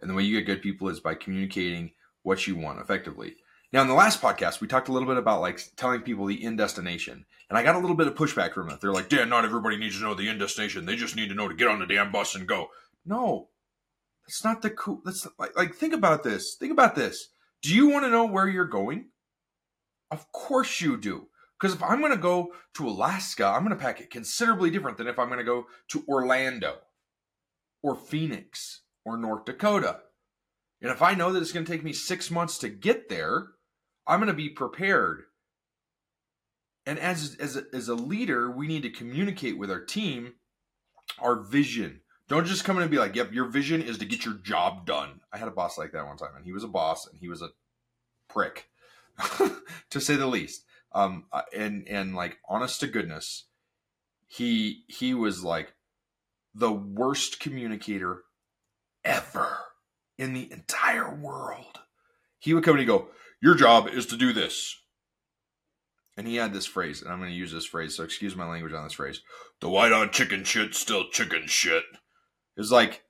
And 0.00 0.10
the 0.10 0.14
way 0.14 0.24
you 0.24 0.36
get 0.36 0.46
good 0.46 0.62
people 0.62 0.88
is 0.88 0.98
by 0.98 1.14
communicating 1.14 1.92
what 2.22 2.46
you 2.46 2.56
want 2.56 2.80
effectively. 2.80 3.36
Now, 3.72 3.80
in 3.80 3.88
the 3.88 3.94
last 3.94 4.20
podcast, 4.20 4.60
we 4.60 4.68
talked 4.68 4.88
a 4.88 4.92
little 4.92 5.08
bit 5.08 5.16
about 5.16 5.40
like 5.40 5.60
telling 5.76 6.02
people 6.02 6.26
the 6.26 6.44
end 6.44 6.58
destination, 6.58 7.24
and 7.48 7.58
I 7.58 7.62
got 7.62 7.74
a 7.74 7.78
little 7.78 7.96
bit 7.96 8.06
of 8.06 8.14
pushback 8.14 8.52
from 8.52 8.68
it. 8.68 8.80
They're 8.80 8.92
like, 8.92 9.08
"Dan, 9.08 9.30
not 9.30 9.46
everybody 9.46 9.78
needs 9.78 9.96
to 9.96 10.04
know 10.04 10.14
the 10.14 10.28
end 10.28 10.40
destination. 10.40 10.84
They 10.84 10.96
just 10.96 11.16
need 11.16 11.30
to 11.30 11.34
know 11.34 11.48
to 11.48 11.54
get 11.54 11.68
on 11.68 11.78
the 11.78 11.86
damn 11.86 12.12
bus 12.12 12.34
and 12.34 12.46
go." 12.46 12.68
No, 13.06 13.48
that's 14.26 14.44
not 14.44 14.60
the 14.60 14.70
cool. 14.70 15.00
That's 15.04 15.26
like, 15.38 15.56
like 15.56 15.74
think 15.74 15.94
about 15.94 16.22
this. 16.22 16.54
Think 16.54 16.72
about 16.72 16.94
this. 16.94 17.28
Do 17.62 17.74
you 17.74 17.88
want 17.88 18.04
to 18.04 18.10
know 18.10 18.26
where 18.26 18.46
you're 18.46 18.66
going? 18.66 19.08
Of 20.10 20.30
course 20.32 20.80
you 20.80 20.98
do. 20.98 21.28
Because 21.58 21.74
if 21.74 21.82
I'm 21.82 22.00
going 22.00 22.12
to 22.12 22.18
go 22.18 22.52
to 22.74 22.88
Alaska, 22.88 23.46
I'm 23.46 23.64
going 23.64 23.76
to 23.76 23.82
pack 23.82 24.00
it 24.00 24.10
considerably 24.10 24.68
different 24.68 24.98
than 24.98 25.06
if 25.06 25.18
I'm 25.18 25.28
going 25.28 25.38
to 25.38 25.44
go 25.44 25.66
to 25.88 26.04
Orlando 26.08 26.78
or 27.82 27.94
Phoenix 27.94 28.82
or 29.04 29.16
North 29.16 29.44
Dakota. 29.44 30.00
And 30.82 30.90
if 30.90 31.00
I 31.00 31.14
know 31.14 31.32
that 31.32 31.40
it's 31.40 31.52
going 31.52 31.64
to 31.64 31.70
take 31.70 31.84
me 31.84 31.92
six 31.92 32.30
months 32.32 32.58
to 32.58 32.68
get 32.68 33.08
there, 33.08 33.46
I'm 34.06 34.20
going 34.20 34.28
to 34.28 34.34
be 34.34 34.48
prepared. 34.48 35.24
And 36.84 36.98
as 36.98 37.36
as 37.38 37.56
a, 37.56 37.64
as 37.72 37.88
a 37.88 37.94
leader, 37.94 38.50
we 38.50 38.66
need 38.66 38.82
to 38.82 38.90
communicate 38.90 39.56
with 39.56 39.70
our 39.70 39.84
team 39.84 40.34
our 41.20 41.36
vision. 41.36 42.00
Don't 42.28 42.46
just 42.46 42.64
come 42.64 42.76
in 42.76 42.82
and 42.82 42.90
be 42.90 42.98
like, 42.98 43.14
"Yep, 43.14 43.32
your 43.32 43.44
vision 43.46 43.82
is 43.82 43.98
to 43.98 44.04
get 44.04 44.24
your 44.24 44.34
job 44.34 44.84
done." 44.84 45.20
I 45.32 45.38
had 45.38 45.48
a 45.48 45.52
boss 45.52 45.78
like 45.78 45.92
that 45.92 46.06
one 46.06 46.16
time, 46.16 46.34
and 46.34 46.44
he 46.44 46.52
was 46.52 46.64
a 46.64 46.68
boss, 46.68 47.06
and 47.06 47.18
he 47.20 47.28
was 47.28 47.40
a 47.40 47.50
prick, 48.28 48.68
to 49.90 50.00
say 50.00 50.16
the 50.16 50.26
least. 50.26 50.64
Um, 50.92 51.26
uh, 51.32 51.42
and 51.56 51.86
and 51.86 52.16
like, 52.16 52.38
honest 52.48 52.80
to 52.80 52.88
goodness, 52.88 53.44
he 54.26 54.84
he 54.88 55.14
was 55.14 55.44
like 55.44 55.74
the 56.54 56.72
worst 56.72 57.38
communicator 57.38 58.24
ever 59.04 59.58
in 60.18 60.32
the 60.32 60.50
entire 60.52 61.14
world. 61.14 61.80
He 62.38 62.54
would 62.54 62.64
come 62.64 62.76
and 62.76 62.86
go, 62.86 63.08
Your 63.42 63.54
job 63.56 63.88
is 63.88 64.06
to 64.06 64.16
do 64.16 64.32
this. 64.32 64.78
and 66.16 66.26
he 66.26 66.36
had 66.36 66.52
this 66.52 66.66
phrase, 66.66 67.02
and 67.02 67.10
I'm 67.10 67.18
going 67.18 67.30
to 67.30 67.36
use 67.36 67.52
this 67.52 67.64
phrase, 67.64 67.96
so 67.96 68.04
excuse 68.04 68.36
my 68.36 68.46
language 68.48 68.72
on 68.72 68.84
this 68.84 68.92
phrase. 68.94 69.22
The 69.60 69.68
white 69.68 69.92
on 69.92 70.10
chicken 70.10 70.44
shit 70.44 70.74
still 70.74 71.08
chicken 71.10 71.44
shit. 71.46 71.84
It's 72.56 72.70
like, 72.70 73.04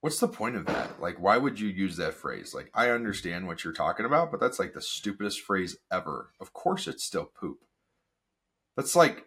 what's 0.00 0.18
the 0.20 0.28
point 0.28 0.56
of 0.56 0.66
that? 0.66 1.00
Like, 1.00 1.20
why 1.20 1.38
would 1.38 1.60
you 1.60 1.68
use 1.68 1.96
that 1.98 2.14
phrase? 2.14 2.54
Like, 2.54 2.70
I 2.74 2.90
understand 2.90 3.46
what 3.46 3.62
you're 3.64 3.72
talking 3.72 4.06
about, 4.06 4.30
but 4.32 4.40
that's 4.40 4.58
like 4.58 4.74
the 4.74 4.82
stupidest 4.82 5.40
phrase 5.40 5.76
ever. 5.92 6.30
Of 6.40 6.52
course, 6.52 6.88
it's 6.88 7.04
still 7.04 7.26
poop. 7.26 7.58
That's 8.76 8.96
like, 8.96 9.26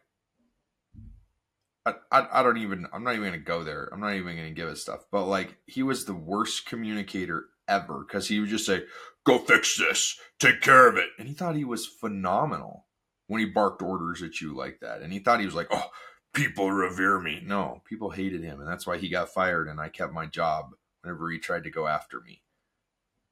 I, 1.85 1.95
I, 2.11 2.27
I 2.41 2.43
don't 2.43 2.57
even, 2.57 2.87
I'm 2.93 3.03
not 3.03 3.11
even 3.13 3.23
going 3.25 3.39
to 3.39 3.45
go 3.45 3.63
there. 3.63 3.89
I'm 3.93 4.01
not 4.01 4.15
even 4.15 4.35
going 4.35 4.49
to 4.49 4.53
give 4.55 4.69
it 4.69 4.77
stuff. 4.77 5.05
But 5.11 5.25
like, 5.25 5.57
he 5.67 5.83
was 5.83 6.05
the 6.05 6.15
worst 6.15 6.65
communicator 6.65 7.45
ever 7.67 8.05
because 8.07 8.27
he 8.27 8.39
would 8.39 8.49
just 8.49 8.65
say, 8.65 8.83
go 9.25 9.39
fix 9.39 9.77
this, 9.77 10.19
take 10.39 10.61
care 10.61 10.87
of 10.87 10.97
it. 10.97 11.09
And 11.17 11.27
he 11.27 11.33
thought 11.33 11.55
he 11.55 11.65
was 11.65 11.85
phenomenal 11.85 12.85
when 13.27 13.39
he 13.39 13.45
barked 13.45 13.81
orders 13.81 14.21
at 14.21 14.39
you 14.41 14.55
like 14.55 14.79
that. 14.81 15.01
And 15.01 15.11
he 15.11 15.19
thought 15.19 15.39
he 15.39 15.45
was 15.45 15.55
like, 15.55 15.67
oh, 15.71 15.89
people 16.33 16.71
revere 16.71 17.19
me. 17.19 17.41
No, 17.43 17.81
people 17.85 18.11
hated 18.11 18.43
him. 18.43 18.59
And 18.59 18.69
that's 18.69 18.85
why 18.85 18.97
he 18.97 19.09
got 19.09 19.33
fired. 19.33 19.67
And 19.67 19.79
I 19.79 19.89
kept 19.89 20.13
my 20.13 20.25
job 20.25 20.71
whenever 21.01 21.29
he 21.29 21.39
tried 21.39 21.63
to 21.63 21.71
go 21.71 21.87
after 21.87 22.21
me 22.21 22.41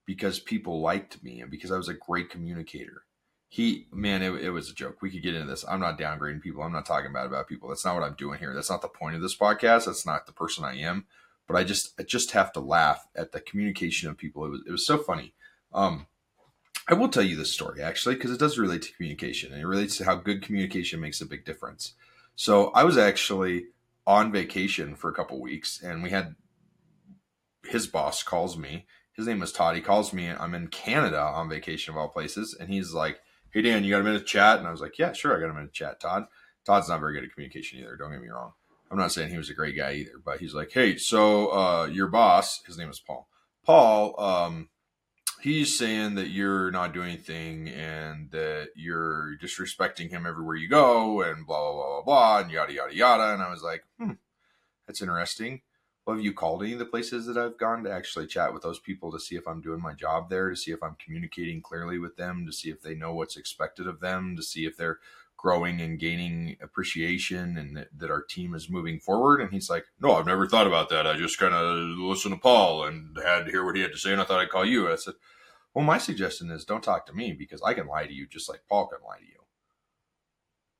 because 0.06 0.40
people 0.40 0.82
liked 0.82 1.24
me 1.24 1.42
and 1.42 1.52
because 1.52 1.72
I 1.72 1.78
was 1.78 1.90
a 1.90 1.94
great 1.94 2.30
communicator. 2.30 3.04
He, 3.50 3.86
man, 3.92 4.24
it, 4.24 4.34
it 4.42 4.50
was 4.50 4.72
a 4.72 4.74
joke. 4.74 5.04
We 5.04 5.12
could 5.12 5.22
get 5.22 5.36
into 5.36 5.48
this. 5.48 5.64
I'm 5.70 5.80
not 5.80 6.00
downgrading 6.00 6.42
people. 6.42 6.64
I'm 6.64 6.72
not 6.72 6.88
talking 6.88 7.14
bad 7.14 7.28
about 7.28 7.48
people. 7.48 7.70
That's 7.70 7.86
not 7.86 7.94
what 7.94 8.04
I'm 8.04 8.16
doing 8.16 8.40
here. 8.40 8.52
That's 8.56 8.72
not 8.72 8.82
the 8.82 8.88
point 8.88 9.16
of 9.16 9.22
this 9.22 9.38
podcast. 9.38 9.86
That's 9.86 10.08
not 10.08 10.26
the 10.26 10.34
person 10.34 10.66
I 10.66 10.78
am 10.78 11.06
but 11.48 11.56
I 11.56 11.64
just 11.64 11.94
I 12.00 12.04
just 12.04 12.32
have 12.32 12.52
to 12.54 12.60
laugh 12.60 13.08
at 13.16 13.32
the 13.32 13.42
communication 13.42 14.10
of 14.10 14.18
people. 14.18 14.46
It 14.46 14.50
was 14.50 14.62
it 14.68 14.72
was 14.72 14.86
so 14.86 14.98
funny. 14.98 15.34
Um, 15.74 16.08
I 16.88 16.94
will 16.94 17.10
tell 17.10 17.24
you 17.24 17.36
this 17.36 17.54
story 17.54 17.82
actually 17.82 18.16
because 18.16 18.32
it 18.32 18.40
does 18.40 18.60
relate 18.60 18.82
to 18.84 18.94
communication 18.94 19.54
and 19.54 19.62
it 19.62 19.68
relates 19.68 19.98
to 19.98 20.06
how 20.06 20.16
good 20.16 20.42
communication 20.42 21.00
makes 21.00 21.22
a 21.22 21.26
big 21.26 21.46
difference. 21.46 21.94
So 22.36 22.72
I 22.72 22.84
was 22.84 22.98
actually 22.98 23.68
on 24.06 24.32
vacation 24.32 24.96
for 24.96 25.10
a 25.10 25.14
couple 25.14 25.40
weeks 25.40 25.82
and 25.82 26.04
we 26.04 26.10
had 26.10 26.36
his 27.66 27.88
boss 27.88 28.24
calls 28.24 28.58
me. 28.58 28.86
His 29.14 29.28
name 29.28 29.42
is 29.42 29.52
Todd. 29.52 29.76
He 29.76 29.82
calls 29.82 30.12
me. 30.12 30.30
I'm 30.30 30.56
in 30.56 30.68
Canada 30.68 31.22
on 31.22 31.48
vacation 31.48 31.94
of 31.94 31.98
all 31.98 32.10
places, 32.10 32.58
and 32.60 32.68
he's 32.68 32.94
like, 32.94 33.22
"Hey 33.52 33.62
Dan, 33.62 33.84
you 33.84 33.92
got 33.92 34.02
a 34.02 34.04
minute 34.04 34.20
to 34.20 34.26
chat?" 34.26 34.58
And 34.58 34.68
I 34.68 34.72
was 34.72 34.82
like, 34.82 34.98
"Yeah, 34.98 35.14
sure, 35.14 35.38
I 35.38 35.40
got 35.40 35.52
a 35.52 35.54
minute 35.54 35.74
to 35.74 35.78
chat." 35.78 36.00
Todd. 36.00 36.26
Todd's 36.66 36.90
not 36.90 37.00
very 37.00 37.14
good 37.14 37.24
at 37.24 37.34
communication 37.34 37.80
either. 37.80 37.96
Don't 37.96 38.12
get 38.12 38.22
me 38.22 38.30
wrong. 38.30 38.54
I'm 38.94 39.00
not 39.00 39.12
saying 39.12 39.32
he 39.32 39.38
was 39.38 39.50
a 39.50 39.56
great 39.56 39.76
guy 39.76 39.94
either, 39.94 40.22
but 40.24 40.40
he's 40.40 40.54
like, 40.54 40.72
hey, 40.72 40.98
so 40.98 41.48
uh, 41.48 41.86
your 41.92 42.06
boss, 42.06 42.62
his 42.68 42.78
name 42.78 42.92
is 42.92 43.00
Paul. 43.00 43.28
Paul, 43.66 44.14
um, 44.22 44.70
he's 45.42 45.76
saying 45.76 46.14
that 46.14 46.28
you're 46.28 46.70
not 46.70 46.94
doing 46.94 47.08
anything 47.08 47.70
and 47.70 48.30
that 48.30 48.68
you're 48.76 49.36
disrespecting 49.42 50.12
him 50.12 50.28
everywhere 50.28 50.58
you 50.58 50.70
go 50.70 51.24
and 51.24 51.48
blah, 51.48 51.60
blah, 51.60 51.72
blah, 51.74 51.88
blah, 51.88 52.02
blah, 52.04 52.40
and 52.42 52.52
yada, 52.52 52.72
yada, 52.72 52.96
yada. 52.96 53.34
And 53.34 53.42
I 53.42 53.50
was 53.50 53.64
like, 53.64 53.84
hmm, 53.98 54.12
that's 54.86 55.02
interesting. 55.02 55.62
Well, 56.06 56.18
have 56.18 56.24
you 56.24 56.32
called 56.32 56.62
any 56.62 56.74
of 56.74 56.80
the 56.80 56.86
places 56.86 57.26
that 57.26 57.38
I've 57.38 57.58
gone 57.58 57.84
to 57.86 57.92
actually 57.92 58.28
chat 58.28 58.54
with 58.54 58.62
those 58.62 58.78
people 58.78 59.12
to 59.12 59.20
see 59.20 59.38
if 59.38 59.48
I'm 59.48 59.62
doing 59.62 59.82
my 59.82 59.96
job 59.96 60.30
there, 60.30 60.52
to 60.52 60.56
see 60.56 60.72
if 60.72 60.84
I'm 60.84 60.98
communicating 61.04 61.64
clearly 61.64 61.98
with 61.98 62.16
them, 62.16 62.46
to 62.46 62.54
see 62.54 62.70
if 62.70 62.84
they 62.84 62.94
know 62.94 63.16
what's 63.16 63.38
expected 63.38 63.88
of 63.88 64.02
them, 64.02 64.36
to 64.36 64.44
see 64.44 64.68
if 64.68 64.78
they're 64.78 65.00
growing 65.44 65.82
and 65.82 66.00
gaining 66.00 66.56
appreciation 66.62 67.58
and 67.58 67.76
that, 67.76 67.90
that, 68.00 68.10
our 68.10 68.24
team 68.24 68.56
is 68.56 68.70
moving 68.70 68.98
forward. 68.98 69.42
And 69.42 69.52
he's 69.52 69.70
like, 69.70 69.84
No, 70.00 70.14
I've 70.14 70.26
never 70.26 70.48
thought 70.48 70.68
about 70.68 70.88
that. 70.90 71.06
I 71.06 71.18
just 71.18 71.38
kind 71.38 71.54
of 71.54 71.78
listened 72.00 72.34
to 72.34 72.40
Paul 72.40 72.86
and 72.86 73.18
had 73.24 73.46
to 73.46 73.52
hear 73.52 73.66
what 73.66 73.76
he 73.76 73.82
had 73.82 73.92
to 73.92 73.98
say. 73.98 74.14
And 74.14 74.22
I 74.22 74.24
thought 74.24 74.40
I'd 74.40 74.50
call 74.50 74.66
you. 74.66 74.90
I 74.90 74.96
said, 74.96 75.16
Well, 75.74 75.84
my 75.84 75.98
suggestion 75.98 76.50
is 76.50 76.64
don't 76.64 76.82
talk 76.82 77.06
to 77.08 77.14
me 77.14 77.34
because 77.34 77.62
I 77.62 77.74
can 77.74 77.88
lie 77.88 78.08
to 78.08 78.14
you 78.14 78.26
just 78.26 78.50
like 78.50 78.62
Paul 78.70 78.88
can 78.88 79.00
lie 79.06 79.20
to 79.20 79.26
you. 79.26 79.44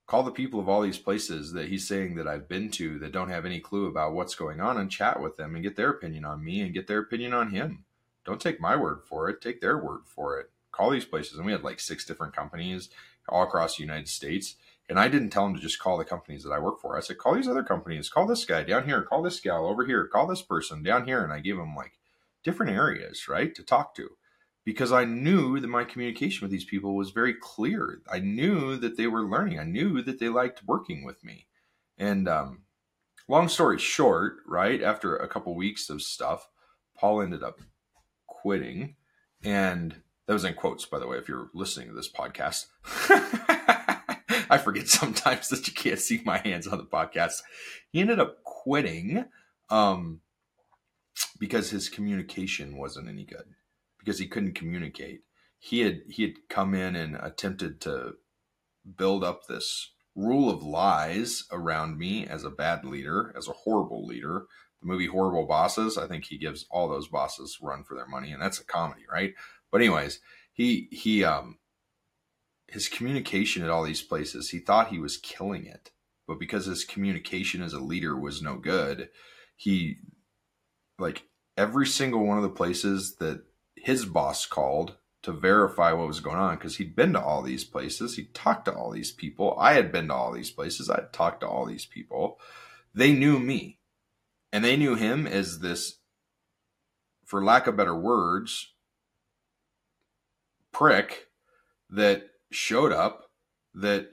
Call 0.08 0.24
the 0.24 0.32
people 0.32 0.60
of 0.62 0.70
all 0.70 0.82
these 0.82 0.98
places 0.98 1.52
that 1.54 1.68
he's 1.68 1.88
saying 1.88 2.16
that 2.16 2.28
I've 2.28 2.48
been 2.48 2.72
to 2.72 3.00
that 3.00 3.12
don't 3.12 3.30
have 3.30 3.46
any 3.46 3.60
clue 3.60 3.88
about 3.88 4.14
what's 4.14 4.36
going 4.36 4.62
on 4.62 4.78
and 4.78 4.90
chat 4.90 5.22
with 5.22 5.36
them 5.36 5.56
and 5.56 5.64
get 5.64 5.76
their 5.76 5.90
opinion 5.90 6.24
on 6.24 6.44
me 6.44 6.62
and 6.62 6.74
get 6.74 6.88
their 6.88 7.00
opinion 7.00 7.34
on 7.34 7.52
him. 7.52 7.84
Don't 8.26 8.40
take 8.40 8.62
my 8.62 8.78
word 8.78 9.02
for 9.06 9.30
it, 9.30 9.42
take 9.42 9.60
their 9.60 9.78
word 9.78 10.02
for 10.06 10.40
it. 10.40 10.52
Call 10.72 10.90
these 10.90 11.06
places. 11.06 11.38
And 11.38 11.46
we 11.46 11.52
had 11.52 11.64
like 11.64 11.80
six 11.80 12.06
different 12.06 12.36
companies 12.36 12.90
all 13.30 13.44
across 13.44 13.78
the 13.78 13.84
United 13.84 14.08
States. 14.08 14.56
And 14.90 15.00
I 15.00 15.08
didn't 15.08 15.30
tell 15.30 15.46
him 15.46 15.56
to 15.56 15.62
just 15.62 15.80
call 15.80 15.98
the 15.98 16.06
companies 16.06 16.44
that 16.44 16.52
I 16.52 16.60
work 16.60 16.82
for. 16.82 16.98
I 16.98 17.02
said, 17.02 17.18
call 17.18 17.36
these 17.36 17.48
other 17.48 17.64
companies, 17.64 18.10
call 18.10 18.28
this 18.28 18.46
guy 18.46 18.64
down 18.64 18.86
here, 18.86 19.02
call 19.02 19.22
this 19.22 19.40
gal 19.40 19.66
over 19.66 19.86
here, 19.86 20.06
call 20.08 20.28
this 20.28 20.42
person 20.42 20.84
down 20.84 21.06
here. 21.06 21.24
And 21.24 21.32
I 21.32 21.40
gave 21.40 21.58
him 21.58 21.76
like 21.76 21.94
different 22.44 22.74
areas, 22.74 23.28
right, 23.30 23.56
to 23.56 23.64
talk 23.64 23.96
to 23.96 24.10
because 24.66 24.92
I 24.92 25.06
knew 25.06 25.60
that 25.60 25.68
my 25.68 25.84
communication 25.84 26.44
with 26.44 26.52
these 26.52 26.66
people 26.66 26.96
was 26.96 27.12
very 27.12 27.34
clear. 27.34 28.02
I 28.12 28.20
knew 28.20 28.78
that 28.78 28.98
they 28.98 29.08
were 29.08 29.26
learning. 29.26 29.60
I 29.60 29.66
knew 29.66 30.02
that 30.02 30.20
they 30.20 30.30
liked 30.30 30.64
working 30.66 31.04
with 31.04 31.24
me. 31.24 31.48
And 31.98 32.28
um, 32.28 32.64
long 33.28 33.50
story 33.50 33.78
short, 33.78 34.38
right 34.48 34.82
after 34.82 35.16
a 35.16 35.28
couple 35.28 35.56
weeks 35.56 35.90
of 35.90 36.02
stuff, 36.02 36.48
Paul 36.98 37.22
ended 37.22 37.44
up 37.44 37.60
quitting, 38.28 38.96
and 39.44 40.02
that 40.34 40.38
was 40.38 40.46
in 40.46 40.56
quotes, 40.56 40.88
by 40.88 40.98
the 40.98 41.06
way, 41.06 41.18
if 41.18 41.28
you're 41.28 41.52
listening 41.54 41.90
to 41.90 41.94
this 41.94 42.12
podcast. 42.12 42.66
I 44.50 44.58
forget 44.58 44.88
sometimes 44.90 45.50
that 45.50 45.68
you 45.68 45.74
can't 45.74 46.00
see 46.00 46.22
my 46.26 46.40
hands 46.40 46.66
on 46.66 46.80
the 46.80 46.86
podcast. 46.86 47.44
He 47.92 48.02
ended 48.02 48.20
up 48.20 48.44
quitting 48.44 49.26
um, 49.70 50.22
because 51.38 51.70
his 51.70 51.88
communication 51.88 52.78
wasn't 52.78 53.10
any 53.10 53.26
good, 53.26 53.46
because 54.00 54.18
he 54.18 54.26
couldn't 54.26 54.56
communicate. 54.56 55.22
He 55.60 55.82
had 55.82 56.02
he 56.10 56.24
had 56.24 56.34
come 56.50 56.74
in 56.74 56.96
and 56.96 57.16
attempted 57.16 57.80
to 57.82 58.14
build 58.98 59.24
up 59.24 59.46
this 59.46 59.92
rule 60.16 60.50
of 60.50 60.64
lies 60.64 61.44
around 61.52 62.00
me 62.00 62.26
as 62.26 62.44
a 62.44 62.50
bad 62.50 62.86
leader, 62.86 63.32
as 63.38 63.48
a 63.48 63.54
horrible 63.54 64.04
leader. 64.04 64.48
The 64.82 64.88
movie 64.88 65.06
Horrible 65.06 65.46
Bosses, 65.46 65.96
I 65.96 66.08
think 66.08 66.26
he 66.26 66.40
gives 66.40 66.66
all 66.72 66.90
those 66.90 67.08
bosses 67.08 67.60
run 67.62 67.84
for 67.84 67.96
their 67.96 68.08
money, 68.08 68.32
and 68.32 68.42
that's 68.42 68.60
a 68.60 68.66
comedy, 68.66 69.04
right? 69.10 69.36
But 69.74 69.82
anyways, 69.82 70.20
he 70.54 70.88
he 70.92 71.24
um 71.24 71.58
his 72.68 72.88
communication 72.88 73.64
at 73.64 73.72
all 73.72 73.84
these 73.84 74.04
places, 74.04 74.52
he 74.52 74.60
thought 74.60 74.90
he 74.90 75.00
was 75.00 75.18
killing 75.18 75.66
it. 75.66 75.90
But 76.28 76.40
because 76.40 76.68
his 76.68 76.86
communication 76.86 77.64
as 77.64 77.74
a 77.74 77.80
leader 77.80 78.16
was 78.16 78.40
no 78.40 78.58
good, 78.58 79.10
he 79.56 79.98
like 81.00 81.24
every 81.58 81.88
single 81.88 82.24
one 82.24 82.38
of 82.38 82.44
the 82.44 82.50
places 82.50 83.16
that 83.16 83.46
his 83.76 84.06
boss 84.06 84.46
called 84.46 84.98
to 85.24 85.32
verify 85.32 85.92
what 85.92 86.08
was 86.08 86.20
going 86.20 86.38
on 86.38 86.56
because 86.56 86.78
he'd 86.78 86.96
been 86.96 87.14
to 87.14 87.22
all 87.22 87.42
these 87.42 87.64
places, 87.64 88.16
he 88.16 88.26
talked 88.26 88.66
to 88.66 88.74
all 88.74 88.92
these 88.92 89.12
people. 89.12 89.58
I 89.60 89.74
had 89.74 89.92
been 89.92 90.10
to 90.10 90.14
all 90.14 90.34
these 90.34 90.52
places, 90.52 90.88
I'd 90.88 91.12
talked 91.12 91.42
to 91.42 91.48
all 91.48 91.66
these 91.66 91.88
people. 91.88 92.38
They 92.94 93.12
knew 93.12 93.40
me. 93.40 93.80
And 94.52 94.64
they 94.64 94.78
knew 94.78 94.94
him 94.94 95.26
as 95.26 95.62
this, 95.62 95.98
for 97.26 97.44
lack 97.44 97.66
of 97.66 97.76
better 97.76 97.96
words, 97.96 98.73
prick 100.74 101.28
that 101.90 102.24
showed 102.52 102.92
up 102.92 103.30
that 103.74 104.10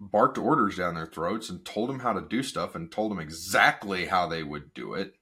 barked 0.00 0.38
orders 0.38 0.76
down 0.76 0.94
their 0.94 1.06
throats 1.06 1.48
and 1.48 1.64
told 1.64 1.88
them 1.88 2.00
how 2.00 2.12
to 2.12 2.20
do 2.20 2.42
stuff 2.42 2.74
and 2.74 2.90
told 2.90 3.10
them 3.10 3.20
exactly 3.20 4.06
how 4.06 4.26
they 4.26 4.42
would 4.42 4.74
do 4.74 4.94
it 4.94 5.14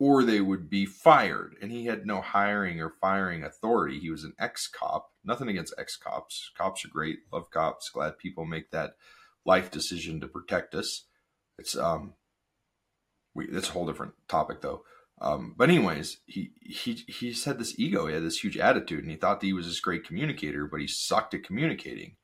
or 0.00 0.22
they 0.22 0.40
would 0.40 0.68
be 0.70 0.86
fired. 0.86 1.56
And 1.60 1.72
he 1.72 1.86
had 1.86 2.06
no 2.06 2.20
hiring 2.20 2.80
or 2.80 2.94
firing 3.00 3.42
authority. 3.42 3.98
He 3.98 4.10
was 4.10 4.24
an 4.24 4.34
ex-cop. 4.38 5.10
Nothing 5.24 5.48
against 5.48 5.74
ex-cops. 5.78 6.52
Cops 6.56 6.84
are 6.84 6.88
great. 6.88 7.18
Love 7.32 7.50
cops. 7.50 7.90
Glad 7.90 8.18
people 8.18 8.44
make 8.44 8.70
that 8.70 8.92
life 9.44 9.70
decision 9.70 10.20
to 10.20 10.28
protect 10.28 10.74
us. 10.74 11.06
It's 11.58 11.76
um 11.76 12.14
we 13.34 13.48
that's 13.50 13.68
a 13.68 13.72
whole 13.72 13.86
different 13.86 14.14
topic 14.28 14.60
though 14.60 14.82
um, 15.20 15.54
but 15.56 15.68
anyways, 15.68 16.18
he 16.26 16.52
he 16.60 17.04
he 17.06 17.34
had 17.44 17.58
this 17.58 17.78
ego. 17.78 18.06
He 18.06 18.14
had 18.14 18.22
this 18.22 18.42
huge 18.42 18.56
attitude, 18.56 19.02
and 19.02 19.10
he 19.10 19.16
thought 19.16 19.40
that 19.40 19.46
he 19.46 19.52
was 19.52 19.66
this 19.66 19.80
great 19.80 20.04
communicator, 20.04 20.66
but 20.66 20.80
he 20.80 20.86
sucked 20.86 21.34
at 21.34 21.44
communicating. 21.44 22.16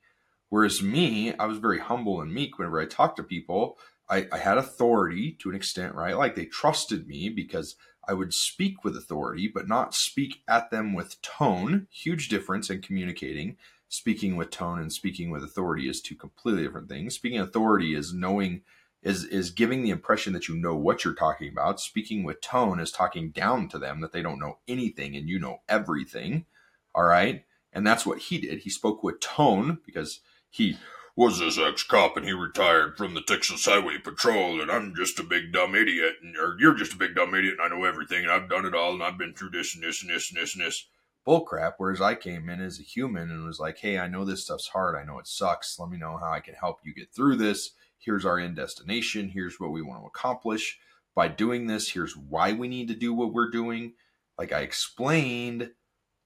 Whereas 0.49 0.81
me, 0.81 1.33
I 1.37 1.45
was 1.45 1.57
very 1.57 1.79
humble 1.79 2.21
and 2.21 2.33
meek 2.33 2.57
whenever 2.57 2.79
I 2.79 2.85
talked 2.85 3.17
to 3.17 3.23
people. 3.23 3.77
I, 4.09 4.27
I 4.31 4.37
had 4.37 4.57
authority 4.57 5.35
to 5.41 5.49
an 5.49 5.55
extent, 5.55 5.95
right? 5.95 6.15
Like 6.17 6.35
they 6.35 6.45
trusted 6.45 7.07
me 7.07 7.29
because 7.29 7.75
I 8.07 8.13
would 8.13 8.33
speak 8.33 8.83
with 8.83 8.95
authority, 8.95 9.49
but 9.53 9.67
not 9.67 9.95
speak 9.95 10.43
at 10.47 10.69
them 10.69 10.93
with 10.93 11.21
tone. 11.21 11.87
Huge 11.91 12.29
difference 12.29 12.69
in 12.69 12.81
communicating. 12.81 13.57
Speaking 13.89 14.35
with 14.35 14.51
tone 14.51 14.79
and 14.79 14.93
speaking 14.93 15.29
with 15.29 15.43
authority 15.43 15.89
is 15.89 16.01
two 16.01 16.15
completely 16.15 16.63
different 16.63 16.89
things. 16.89 17.15
Speaking 17.15 17.39
authority 17.39 17.95
is 17.95 18.13
knowing 18.13 18.61
is 19.05 19.23
is 19.23 19.51
giving 19.51 19.83
the 19.83 19.91
impression 19.91 20.33
that 20.33 20.49
you 20.49 20.55
know 20.55 20.75
what 20.75 21.05
you're 21.05 21.13
talking 21.13 21.49
about. 21.49 21.79
Speaking 21.79 22.25
with 22.25 22.41
tone 22.41 22.81
is 22.81 22.91
talking 22.91 23.29
down 23.29 23.69
to 23.69 23.79
them 23.79 24.01
that 24.01 24.11
they 24.11 24.21
don't 24.21 24.39
know 24.39 24.57
anything 24.67 25.15
and 25.15 25.29
you 25.29 25.39
know 25.39 25.61
everything. 25.69 26.45
All 26.93 27.05
right? 27.05 27.45
And 27.71 27.87
that's 27.87 28.05
what 28.05 28.19
he 28.19 28.39
did. 28.39 28.59
He 28.59 28.69
spoke 28.69 29.03
with 29.03 29.19
tone 29.21 29.79
because 29.85 30.19
he 30.49 30.77
was 31.15 31.39
this 31.39 31.57
ex-cop 31.57 32.17
and 32.17 32.25
he 32.25 32.33
retired 32.33 32.97
from 32.97 33.13
the 33.13 33.21
Texas 33.21 33.65
Highway 33.65 33.99
Patrol 33.99 34.59
and 34.61 34.69
I'm 34.71 34.93
just 34.95 35.19
a 35.19 35.23
big 35.23 35.53
dumb 35.53 35.75
idiot 35.75 36.15
and 36.21 36.35
you're 36.59 36.73
just 36.73 36.93
a 36.93 36.97
big 36.97 37.15
dumb 37.15 37.33
idiot 37.35 37.55
and 37.57 37.61
I 37.61 37.73
know 37.73 37.85
everything 37.85 38.23
and 38.23 38.31
I've 38.31 38.49
done 38.49 38.65
it 38.65 38.75
all 38.75 38.93
and 38.93 39.03
I've 39.03 39.17
been 39.17 39.33
through 39.33 39.51
this 39.51 39.75
and 39.75 39.83
this 39.83 40.01
and 40.01 40.09
this 40.09 40.31
and 40.31 40.41
this 40.41 40.55
and 40.55 40.65
this. 40.65 40.87
bullcrap. 41.25 41.73
Whereas 41.77 42.01
I 42.01 42.15
came 42.15 42.49
in 42.49 42.61
as 42.61 42.79
a 42.79 42.83
human 42.83 43.29
and 43.31 43.45
was 43.45 43.59
like, 43.59 43.79
hey, 43.79 43.97
I 43.97 44.07
know 44.07 44.25
this 44.25 44.43
stuff's 44.43 44.67
hard. 44.67 44.95
I 44.95 45.03
know 45.03 45.19
it 45.19 45.27
sucks. 45.27 45.79
Let 45.79 45.89
me 45.89 45.97
know 45.97 46.17
how 46.17 46.31
I 46.31 46.39
can 46.39 46.53
help 46.53 46.79
you 46.83 46.93
get 46.93 47.11
through 47.11 47.37
this. 47.37 47.71
Here's 48.05 48.25
our 48.25 48.37
end 48.37 48.55
destination. 48.55 49.29
Here's 49.29 49.59
what 49.59 49.71
we 49.71 49.81
want 49.81 50.01
to 50.01 50.07
accomplish 50.07 50.77
by 51.15 51.27
doing 51.27 51.65
this. 51.65 51.89
Here's 51.89 52.15
why 52.15 52.53
we 52.53 52.67
need 52.67 52.87
to 52.89 52.95
do 52.95 53.13
what 53.13 53.33
we're 53.33 53.49
doing. 53.49 53.93
Like 54.37 54.51
I 54.51 54.59
explained 54.59 55.71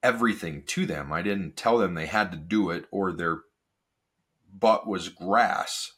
everything 0.04 0.64
to 0.64 0.86
them. 0.86 1.14
I 1.14 1.22
didn't 1.22 1.56
tell 1.56 1.78
them 1.78 1.94
they 1.94 2.08
had 2.08 2.32
to 2.32 2.38
do 2.38 2.70
it 2.70 2.86
or 2.92 3.14
their 3.14 3.40
butt 4.52 4.88
was 4.88 5.08
grass, 5.08 5.94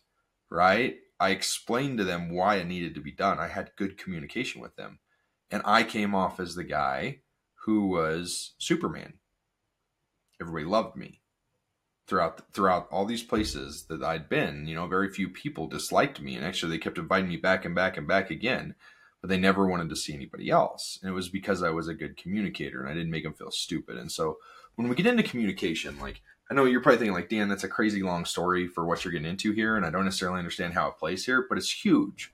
right? 0.50 0.98
I 1.20 1.30
explained 1.30 1.98
to 1.98 2.04
them 2.04 2.30
why 2.30 2.58
it 2.58 2.68
needed 2.68 2.94
to 2.96 3.02
be 3.02 3.12
done. 3.12 3.40
I 3.40 3.48
had 3.48 3.72
good 3.76 3.98
communication 3.98 4.62
with 4.62 4.76
them. 4.76 5.00
And 5.50 5.64
I 5.66 5.84
came 5.84 6.14
off 6.14 6.40
as 6.40 6.56
the 6.56 6.64
guy 6.64 7.20
who 7.66 7.88
was 7.88 8.54
Superman. 8.58 9.14
Everybody 10.40 10.66
loved 10.66 10.96
me 10.96 11.21
throughout 12.12 12.42
throughout 12.52 12.90
all 12.92 13.06
these 13.06 13.24
places 13.24 13.84
that 13.84 14.04
I'd 14.04 14.28
been. 14.28 14.68
You 14.68 14.76
know, 14.76 14.86
very 14.86 15.10
few 15.10 15.30
people 15.30 15.68
disliked 15.68 16.20
me, 16.20 16.36
and 16.36 16.46
actually 16.46 16.72
they 16.72 16.78
kept 16.78 16.98
inviting 16.98 17.30
me 17.30 17.38
back 17.38 17.64
and 17.64 17.74
back 17.74 17.96
and 17.96 18.06
back 18.06 18.30
again. 18.30 18.76
But 19.22 19.30
they 19.30 19.38
never 19.38 19.66
wanted 19.66 19.88
to 19.90 19.96
see 19.96 20.14
anybody 20.14 20.50
else, 20.50 21.00
and 21.02 21.10
it 21.10 21.14
was 21.14 21.30
because 21.30 21.64
I 21.64 21.70
was 21.70 21.88
a 21.88 21.94
good 21.94 22.18
communicator 22.18 22.82
and 22.82 22.90
I 22.90 22.94
didn't 22.94 23.12
make 23.12 23.24
them 23.24 23.34
feel 23.34 23.52
stupid. 23.52 23.96
And 23.96 24.12
so 24.12 24.40
when 24.76 24.90
we 24.90 24.96
get 24.96 25.06
into 25.06 25.24
communication, 25.24 26.00
like 26.00 26.22
I 26.50 26.54
know 26.54 26.66
you're 26.66 26.82
probably 26.82 26.98
thinking, 26.98 27.14
like 27.14 27.30
Dan, 27.30 27.48
that's 27.48 27.64
a 27.64 27.70
crazy 27.70 28.04
long 28.04 28.26
story 28.26 28.68
for 28.68 28.86
what 28.86 29.06
you're 29.06 29.14
getting 29.14 29.30
into 29.30 29.54
here, 29.54 29.78
and 29.78 29.86
I 29.86 29.90
don't 29.90 30.04
necessarily 30.04 30.40
understand 30.40 30.74
how 30.74 30.90
it 30.90 30.98
plays 30.98 31.26
here, 31.26 31.46
but 31.48 31.58
it's 31.58 31.86
huge 31.86 32.34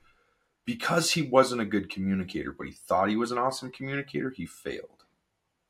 because 0.64 1.12
he 1.12 1.22
wasn't 1.22 1.60
a 1.60 1.66
good 1.66 1.88
communicator, 1.88 2.50
but 2.50 2.66
he 2.66 2.72
thought 2.72 3.10
he 3.10 3.16
was 3.16 3.30
an 3.30 3.38
awesome 3.38 3.70
communicator. 3.70 4.30
He 4.30 4.44
failed 4.44 5.04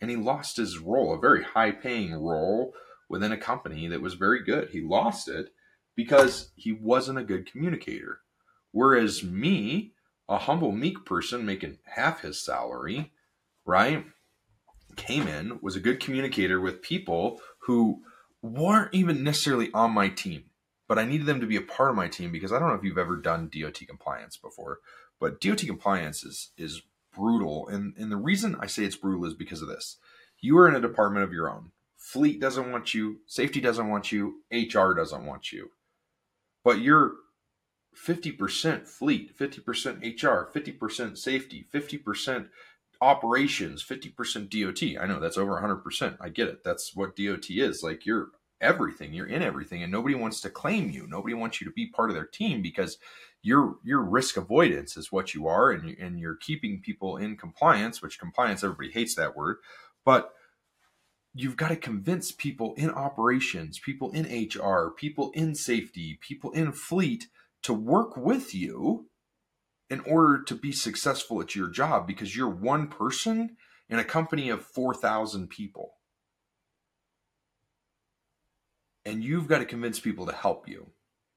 and 0.01 0.11
he 0.11 0.17
lost 0.17 0.57
his 0.57 0.79
role, 0.79 1.13
a 1.13 1.19
very 1.19 1.45
high 1.45 1.73
paying 1.73 2.15
role 2.15 2.73
within 3.09 3.33
a 3.33 3.37
company 3.37 3.89
that 3.89 4.03
was 4.03 4.15
very 4.15 4.43
good. 4.43 4.71
He 4.71 4.81
lost 4.81 5.29
it 5.29 5.53
because 5.97 6.51
he 6.55 6.73
wasn't 6.73 7.19
a 7.19 7.25
good 7.25 7.51
communicator. 7.51 8.21
Whereas 8.71 9.25
me, 9.25 9.93
a 10.29 10.39
humble, 10.39 10.73
meek 10.73 11.05
person 11.05 11.47
making 11.47 11.79
half 11.85 12.21
his 12.21 12.41
salary, 12.41 13.13
right, 13.65 14.05
came 14.97 15.27
in, 15.27 15.59
was 15.63 15.77
a 15.77 15.81
good 15.81 16.01
communicator 16.01 16.61
with 16.61 16.83
people 16.83 17.41
who 17.61 18.03
weren't 18.43 18.95
even 18.95 19.25
necessarily 19.25 19.71
on 19.73 19.93
my 19.93 20.09
team, 20.09 20.45
but 20.87 20.99
I 20.99 21.05
needed 21.05 21.27
them 21.27 21.41
to 21.41 21.47
be 21.47 21.57
a 21.57 21.63
part 21.63 21.91
of 21.91 21.97
my 21.97 22.09
team 22.09 22.31
because 22.31 22.53
I 22.53 22.59
don't 22.59 22.69
know 22.69 22.75
if 22.75 22.85
you've 22.85 22.99
ever 22.99 23.17
done 23.17 23.51
DOT 23.53 23.81
compliance 23.87 24.37
before, 24.37 24.79
but 25.19 25.41
DOT 25.41 25.59
compliance 25.59 26.25
is 26.25 26.51
is 26.57 26.83
brutal. 27.13 27.67
And, 27.69 27.95
and 27.97 28.13
the 28.13 28.17
reason 28.17 28.57
I 28.61 28.67
say 28.67 28.85
it's 28.85 28.97
brutal 28.97 29.25
is 29.25 29.35
because 29.35 29.63
of 29.63 29.69
this. 29.69 29.97
You 30.41 30.57
are 30.59 30.69
in 30.69 30.77
a 30.77 30.81
department 30.81 31.25
of 31.25 31.33
your 31.33 31.51
own. 31.51 31.73
Fleet 31.99 32.41
doesn't 32.41 32.71
want 32.71 32.95
you, 32.95 33.19
safety 33.27 33.61
doesn't 33.61 33.89
want 33.89 34.13
you, 34.13 34.43
HR 34.53 34.95
doesn't 34.95 35.27
want 35.27 35.53
you. 35.53 35.71
But 36.65 36.81
you're 36.81 37.13
50% 37.97 38.87
fleet, 38.87 39.37
50% 39.37 40.23
HR, 40.23 40.51
50% 40.57 41.19
safety, 41.19 41.67
50% 41.75 42.49
operations, 43.01 43.85
50% 43.85 44.49
DOT. 44.49 45.03
I 45.03 45.07
know 45.07 45.21
that's 45.21 45.39
over 45.39 45.61
100%. 45.61 46.17
I 46.21 46.29
get 46.29 46.49
it. 46.49 46.63
That's 46.65 46.95
what 46.95 47.17
DOT 47.17 47.51
is. 47.51 47.83
Like 47.83 48.07
you're 48.07 48.29
everything, 48.61 49.13
you're 49.13 49.27
in 49.27 49.43
everything, 49.43 49.83
and 49.83 49.93
nobody 49.93 50.15
wants 50.15 50.41
to 50.43 50.51
claim 50.51 50.91
you. 50.91 51.07
Nobody 51.07 51.35
wants 51.35 51.61
you 51.61 51.67
to 51.67 51.73
be 51.73 51.87
part 51.87 52.11
of 52.11 52.15
their 52.15 52.27
team 52.27 52.63
because 52.63 52.99
your 53.43 53.77
your 53.85 54.03
risk 54.03 54.37
avoidance 54.37 54.97
is 54.97 55.13
what 55.13 55.35
you 55.35 55.47
are 55.47 55.71
and, 55.71 55.89
you, 55.89 55.97
and 56.01 56.19
you're 56.19 56.37
keeping 56.37 56.81
people 56.81 57.17
in 57.17 57.37
compliance 57.37 58.03
which 58.03 58.19
compliance 58.19 58.65
everybody 58.65 58.91
hates 58.91 59.15
that 59.15 59.37
word 59.37 59.59
but 60.05 60.33
you've 61.41 61.57
got 61.57 61.69
to 61.69 61.77
convince 61.77 62.33
people 62.33 62.75
in 62.77 62.91
operations 62.91 63.79
people 63.79 64.11
in 64.13 64.49
hr 64.55 64.91
people 64.91 65.31
in 65.35 65.55
safety 65.55 66.19
people 66.21 66.51
in 66.53 66.73
fleet 66.73 67.29
to 67.63 67.73
work 67.73 68.17
with 68.17 68.55
you 68.55 69.09
in 69.91 70.01
order 70.01 70.43
to 70.43 70.55
be 70.55 70.73
successful 70.73 71.41
at 71.41 71.55
your 71.55 71.69
job 71.69 72.07
because 72.07 72.37
you're 72.37 72.49
one 72.49 72.89
person 72.89 73.57
in 73.89 73.99
a 73.99 74.05
company 74.05 74.51
of 74.51 74.65
4000 74.65 75.49
people. 75.49 75.95
And 79.05 79.25
you've 79.25 79.49
got 79.49 79.59
to 79.59 79.65
convince 79.65 79.99
people 79.99 80.27
to 80.27 80.33
help 80.33 80.69
you. 80.69 80.91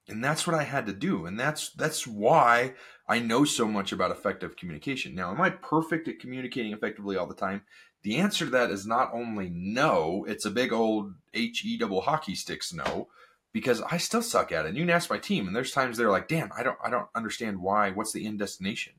And 0.08 0.22
that's 0.22 0.46
what 0.46 0.56
i 0.56 0.64
had 0.64 0.86
to 0.86 0.92
do. 0.92 1.26
And 1.26 1.38
that's 1.38 1.70
that's 1.70 2.06
why 2.06 2.74
i 3.08 3.18
know 3.18 3.44
so 3.44 3.66
much 3.66 3.92
about 3.92 4.10
effective 4.10 4.56
communication. 4.56 5.14
Now 5.14 5.30
am 5.30 5.40
i 5.40 5.48
perfect 5.48 6.08
at 6.08 6.18
communicating 6.18 6.72
effectively 6.72 7.16
all 7.16 7.26
the 7.26 7.34
time 7.34 7.62
the 8.02 8.16
answer 8.16 8.44
to 8.44 8.50
that 8.50 8.70
is 8.70 8.86
not 8.86 9.10
only 9.12 9.50
no 9.50 10.24
it's 10.28 10.44
a 10.44 10.50
big 10.50 10.72
old 10.72 11.14
he 11.32 11.76
double 11.78 12.00
hockey 12.00 12.34
sticks 12.34 12.72
no 12.72 13.08
because 13.52 13.80
i 13.82 13.96
still 13.96 14.22
suck 14.22 14.52
at 14.52 14.64
it. 14.64 14.68
And 14.68 14.76
you 14.76 14.84
can 14.84 14.90
ask 14.90 15.10
my 15.10 15.18
team 15.18 15.46
and 15.46 15.54
there's 15.54 15.72
times 15.72 15.96
they're 15.96 16.10
like 16.10 16.28
damn, 16.28 16.52
i 16.56 16.62
don't 16.62 16.78
i 16.84 16.90
don't 16.90 17.08
understand 17.14 17.60
why 17.60 17.90
what's 17.90 18.12
the 18.12 18.26
end 18.26 18.38
destination 18.38 18.94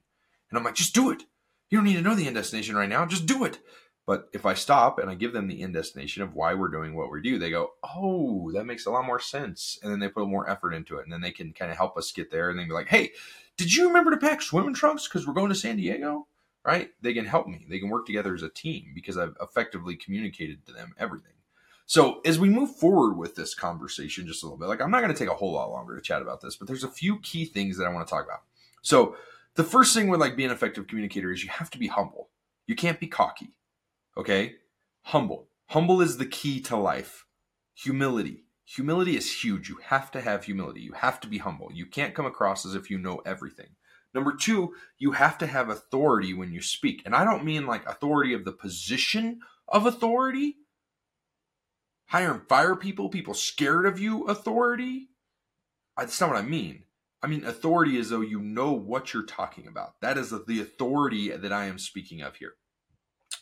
and 0.50 0.58
i'm 0.58 0.64
like 0.64 0.76
just 0.76 0.96
do 0.96 1.12
it. 1.12 1.24
You 1.70 1.80
don't 1.80 1.86
need 1.86 1.96
to 1.96 2.02
know 2.02 2.14
the 2.14 2.28
end 2.28 2.36
destination 2.36 2.76
right 2.76 2.88
now. 2.88 3.04
Just 3.08 3.26
do 3.26 3.44
it. 3.46 3.58
But 4.06 4.30
if 4.34 4.46
I 4.46 4.54
stop 4.54 5.00
and 5.00 5.10
I 5.10 5.16
give 5.16 5.34
them 5.34 5.48
the 5.48 5.62
end 5.62 5.74
destination 5.74 6.22
of 6.22 6.36
why 6.36 6.54
we're 6.54 6.68
doing 6.68 6.94
what 6.94 7.10
we 7.10 7.22
do, 7.22 7.40
they 7.40 7.50
go, 7.50 7.74
"Oh, 7.84 8.52
that 8.52 8.66
makes 8.66 8.86
a 8.86 8.92
lot 8.92 9.06
more 9.06 9.20
sense," 9.20 9.80
and 9.82 9.92
then 9.92 10.00
they 10.00 10.10
put 10.10 10.28
more 10.28 10.50
effort 10.50 10.74
into 10.74 10.98
it, 10.98 11.04
and 11.04 11.12
then 11.12 11.22
they 11.22 11.32
can 11.32 11.54
kind 11.54 11.72
of 11.72 11.78
help 11.78 11.98
us 11.98 12.12
get 12.12 12.30
there. 12.30 12.50
And 12.50 12.60
then 12.60 12.68
be 12.68 12.74
like, 12.74 12.90
"Hey, 12.90 13.14
did 13.58 13.74
you 13.74 13.88
remember 13.88 14.12
to 14.12 14.18
pack 14.18 14.42
swimming 14.42 14.74
trunks 14.74 15.08
because 15.08 15.26
we're 15.26 15.34
going 15.34 15.50
to 15.50 15.56
San 15.56 15.78
Diego?" 15.78 16.28
Right? 16.66 16.92
They 17.02 17.14
can 17.14 17.26
help 17.26 17.48
me. 17.48 17.66
They 17.70 17.80
can 17.80 17.90
work 17.90 18.06
together 18.06 18.34
as 18.34 18.44
a 18.44 18.50
team 18.50 18.94
because 18.96 19.18
I've 19.18 19.36
effectively 19.42 19.96
communicated 19.96 20.66
to 20.66 20.74
them 20.74 20.94
everything. 20.98 21.34
So 21.86 22.22
as 22.26 22.40
we 22.40 22.50
move 22.50 22.76
forward 22.76 23.18
with 23.18 23.36
this 23.36 23.54
conversation, 23.54 24.26
just 24.26 24.44
a 24.44 24.46
little 24.46 24.58
bit, 24.58 24.70
like 24.70 24.82
I'm 24.82 24.92
not 24.92 25.02
going 25.02 25.14
to 25.14 25.20
take 25.20 25.30
a 25.30 25.36
whole 25.36 25.52
lot 25.52 25.72
longer 25.72 25.96
to 25.96 26.02
chat 26.02 26.22
about 26.22 26.42
this, 26.42 26.56
but 26.56 26.68
there's 26.68 26.86
a 26.86 26.90
few 26.90 27.20
key 27.20 27.46
things 27.46 27.78
that 27.78 27.86
I 27.86 27.94
want 27.94 28.08
to 28.08 28.12
talk 28.12 28.26
about. 28.26 28.44
So 28.82 29.18
the 29.56 29.64
first 29.66 29.94
thing 29.94 30.08
with 30.08 30.22
like 30.22 30.38
being 30.38 30.50
an 30.50 30.56
effective 30.56 30.88
communicator 30.88 31.32
is 31.32 31.44
you 31.44 31.50
have 31.50 31.70
to 31.72 31.78
be 31.80 31.88
humble. 31.88 32.30
You 32.68 32.76
can't 32.76 33.00
be 33.00 33.08
cocky 33.08 33.50
Okay? 34.18 34.56
Humble. 35.04 35.48
Humble 35.68 36.02
is 36.02 36.18
the 36.18 36.26
key 36.26 36.62
to 36.62 36.78
life. 36.78 37.26
Humility. 37.76 38.46
Humility 38.66 39.18
is 39.18 39.44
huge. 39.44 39.70
You 39.70 39.78
have 39.86 40.12
to 40.12 40.22
have 40.22 40.46
humility. 40.46 40.82
You 40.82 40.94
have 40.94 41.20
to 41.22 41.28
be 41.28 41.40
humble. 41.40 41.70
You 41.74 41.86
can't 41.86 42.16
come 42.16 42.26
across 42.26 42.66
as 42.66 42.76
if 42.76 42.90
you 42.90 42.98
know 42.98 43.22
everything. 43.26 43.76
Number 44.14 44.34
two, 44.36 44.76
you 45.00 45.12
have 45.12 45.38
to 45.40 45.48
have 45.48 45.70
authority 45.70 46.34
when 46.34 46.54
you 46.54 46.62
speak. 46.62 47.02
And 47.06 47.16
I 47.16 47.26
don't 47.26 47.44
mean 47.44 47.66
like 47.66 47.88
authority 47.88 48.34
of 48.34 48.46
the 48.46 48.52
position 48.52 49.40
of 49.68 49.86
authority. 49.86 50.58
Hire 52.08 52.32
and 52.32 52.48
fire 52.48 52.76
people, 52.76 53.10
people 53.10 53.34
scared 53.34 53.86
of 53.86 54.00
you, 54.00 54.26
authority. 54.26 55.10
That's 55.98 56.20
not 56.22 56.30
what 56.32 56.40
I 56.40 56.44
mean. 56.44 56.84
I 57.24 57.28
mean, 57.28 57.46
authority 57.46 57.98
is 57.98 58.10
though 58.10 58.22
you 58.22 58.40
know 58.40 58.74
what 58.74 59.14
you're 59.14 59.24
talking 59.24 59.68
about. 59.68 60.00
That 60.02 60.18
is 60.18 60.34
the 60.46 60.62
authority 60.62 61.30
that 61.30 61.54
I 61.54 61.66
am 61.66 61.80
speaking 61.80 62.22
of 62.22 62.36
here. 62.36 62.54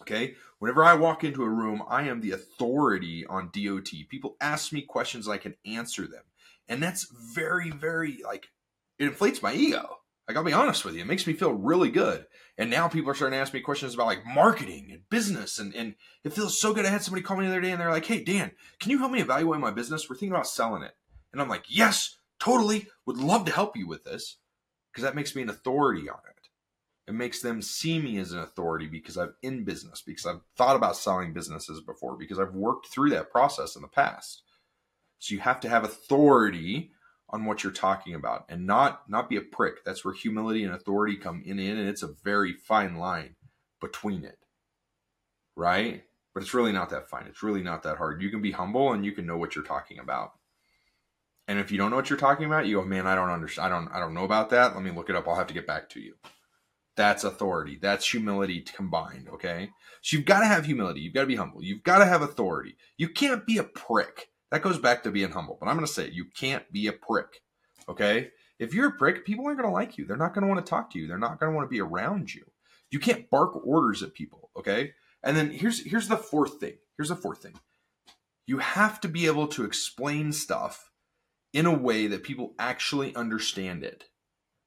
Okay. 0.02 0.36
Whenever 0.60 0.84
I 0.84 0.94
walk 0.94 1.24
into 1.24 1.44
a 1.44 1.50
room, 1.50 1.84
I 1.90 2.04
am 2.04 2.22
the 2.22 2.32
authority 2.32 3.26
on 3.26 3.52
DOT. 3.54 3.90
People 4.10 4.38
ask 4.40 4.72
me 4.72 4.84
questions, 4.84 5.28
I 5.28 5.38
can 5.38 5.56
answer 5.66 6.08
them. 6.08 6.24
And 6.70 6.82
that's 6.82 7.12
very, 7.34 7.72
very 7.72 8.20
like, 8.24 8.48
it 9.00 9.06
inflates 9.06 9.42
my 9.42 9.54
ego. 9.54 9.98
Like, 10.32 10.38
I'll 10.38 10.44
be 10.46 10.54
honest 10.54 10.86
with 10.86 10.96
you, 10.96 11.02
it 11.02 11.08
makes 11.08 11.28
me 11.28 11.34
feel 11.34 11.52
really 11.52 11.92
good. 11.92 12.26
And 12.58 12.70
now 12.70 12.88
people 12.88 13.12
are 13.12 13.14
starting 13.14 13.36
to 13.36 13.42
ask 13.42 13.54
me 13.54 13.60
questions 13.60 13.94
about 13.94 14.06
like 14.06 14.26
marketing 14.26 14.88
and 14.90 15.10
business. 15.10 15.60
And, 15.60 15.76
and 15.76 15.96
it 16.24 16.32
feels 16.32 16.58
so 16.58 16.74
good. 16.74 16.86
I 16.86 16.90
had 16.90 17.02
somebody 17.02 17.22
call 17.22 17.36
me 17.36 17.46
the 17.46 17.52
other 17.52 17.60
day 17.60 17.72
and 17.72 17.82
they're 17.82 17.92
like, 17.92 18.06
hey, 18.06 18.24
Dan, 18.24 18.52
can 18.80 18.92
you 18.92 19.00
help 19.00 19.12
me 19.12 19.20
evaluate 19.20 19.60
my 19.60 19.72
business? 19.72 20.10
We're 20.10 20.16
thinking 20.16 20.32
about 20.32 20.48
selling 20.48 20.84
it. 20.84 20.96
And 21.34 21.42
I'm 21.42 21.50
like, 21.50 21.66
yes, 21.68 22.16
totally. 22.40 22.88
Would 23.06 23.18
love 23.18 23.44
to 23.46 23.52
help 23.52 23.76
you 23.76 23.90
with 23.90 24.06
this 24.06 24.38
because 24.90 25.04
that 25.04 25.16
makes 25.16 25.36
me 25.36 25.42
an 25.42 25.50
authority 25.50 26.10
on 26.10 26.20
it. 26.30 26.48
It 27.10 27.14
makes 27.14 27.42
them 27.42 27.62
see 27.62 28.00
me 28.00 28.18
as 28.20 28.32
an 28.32 28.40
authority 28.40 28.88
because 28.88 29.18
I'm 29.18 29.34
in 29.42 29.66
business, 29.66 30.02
because 30.02 30.26
I've 30.26 30.42
thought 30.56 30.78
about 30.78 30.96
selling 30.96 31.34
businesses 31.34 31.82
before, 31.82 32.16
because 32.16 32.40
I've 32.40 32.54
worked 32.54 32.88
through 32.88 33.10
that 33.10 33.32
process 33.32 33.76
in 33.76 33.82
the 33.82 33.90
past. 33.90 34.44
So 35.20 35.34
you 35.34 35.42
have 35.42 35.60
to 35.60 35.70
have 35.70 35.84
authority 35.84 36.92
on 37.32 37.46
what 37.46 37.64
you're 37.64 37.72
talking 37.72 38.14
about 38.14 38.46
and 38.50 38.68
not 38.68 39.10
not 39.10 39.30
be 39.30 39.38
a 39.38 39.42
prick. 39.42 39.84
That's 39.86 40.04
where 40.04 40.14
humility 40.14 40.64
and 40.64 40.74
authority 40.74 41.16
come 41.16 41.42
in, 41.46 41.60
in 41.60 41.78
and 41.78 41.88
it's 41.88 42.04
a 42.04 42.14
very 42.24 42.54
fine 42.54 42.98
line 42.98 43.36
between 43.80 44.24
it. 44.24 44.38
Right? 45.56 46.04
But 46.34 46.44
it's 46.44 46.54
really 46.54 46.72
not 46.72 46.90
that 46.90 47.10
fine. 47.10 47.26
It's 47.28 47.44
really 47.44 47.64
not 47.64 47.84
that 47.84 47.98
hard. 47.98 48.22
You 48.22 48.30
can 48.30 48.42
be 48.42 48.52
humble 48.52 48.94
and 48.94 49.06
you 49.06 49.12
can 49.12 49.26
know 49.26 49.38
what 49.38 49.56
you're 49.56 49.64
talking 49.64 50.00
about. 50.00 50.32
And 51.48 51.60
if 51.60 51.72
you 51.72 51.78
don't 51.78 51.90
know 51.90 51.98
what 51.98 52.10
you're 52.10 52.20
talking 52.20 52.46
about, 52.46 52.66
you 52.66 52.78
go, 52.78 52.86
man, 52.86 53.08
I 53.08 53.16
don't 53.16 53.30
understand. 53.30 53.74
I 53.74 53.78
don't 53.78 53.88
I 53.90 54.00
don't 54.00 54.14
know 54.14 54.24
about 54.24 54.50
that. 54.52 54.74
Let 54.74 54.84
me 54.84 54.92
look 54.92 55.10
it 55.10 55.16
up. 55.16 55.28
I'll 55.28 55.36
have 55.36 55.48
to 55.48 55.54
get 55.54 55.68
back 55.68 55.90
to 55.90 56.00
you. 56.00 56.16
That's 56.96 57.24
authority. 57.24 57.78
That's 57.82 58.10
humility 58.10 58.62
combined. 58.62 59.30
Okay. 59.34 59.70
So 60.02 60.18
you've 60.18 60.26
got 60.26 60.42
to 60.42 60.46
have 60.46 60.66
humility. 60.66 61.02
You've 61.02 61.14
got 61.14 61.22
to 61.22 61.28
be 61.28 61.36
humble. 61.36 61.64
You've 61.64 61.84
got 61.84 62.00
to 62.00 62.06
have 62.06 62.22
authority. 62.22 62.76
You 62.98 63.10
can't 63.10 63.46
be 63.46 63.58
a 63.58 63.64
prick. 63.64 64.28
That 64.52 64.62
goes 64.62 64.78
back 64.78 65.04
to 65.04 65.12
being 65.12 65.32
humble. 65.32 65.58
But 65.60 65.70
I'm 65.70 65.76
going 65.76 65.88
to 65.88 65.92
say. 65.92 66.10
You 66.10 66.26
can't 66.26 66.70
be 66.72 66.88
a 66.88 66.94
prick. 66.94 67.42
Okay. 67.90 68.30
If 68.60 68.74
you're 68.74 68.90
a 68.90 68.98
prick, 68.98 69.26
people 69.26 69.46
aren't 69.46 69.58
going 69.58 69.70
to 69.70 69.74
like 69.74 69.98
you. 69.98 70.06
They're 70.06 70.18
not 70.18 70.34
going 70.34 70.44
to 70.44 70.48
want 70.48 70.64
to 70.64 70.70
talk 70.70 70.92
to 70.92 71.00
you. 71.00 71.08
They're 71.08 71.18
not 71.18 71.40
going 71.40 71.52
to 71.52 71.56
want 71.56 71.68
to 71.68 71.74
be 71.74 71.82
around 71.82 72.34
you. 72.34 72.44
You 72.92 73.00
can't 73.00 73.30
bark 73.30 73.66
orders 73.66 74.04
at 74.04 74.14
people. 74.14 74.52
Okay. 74.58 74.92
And 75.24 75.36
then 75.36 75.52
here's 75.52 75.86
here's 75.86 76.08
the 76.08 76.18
fourth 76.18 76.60
thing. 76.60 76.78
here's 76.98 77.10
the 77.10 77.16
fourth 77.16 77.42
thing 77.42 77.54
you 78.48 78.58
have 78.58 79.00
to 79.02 79.08
be 79.08 79.28
able 79.28 79.48
to 79.48 79.64
explain 79.64 80.32
stuff 80.34 80.92
in 81.54 81.66
a 81.66 81.74
way 81.74 82.08
that 82.08 82.24
people 82.24 82.54
actually 82.60 83.16
understand 83.16 83.84
it. 83.84 84.06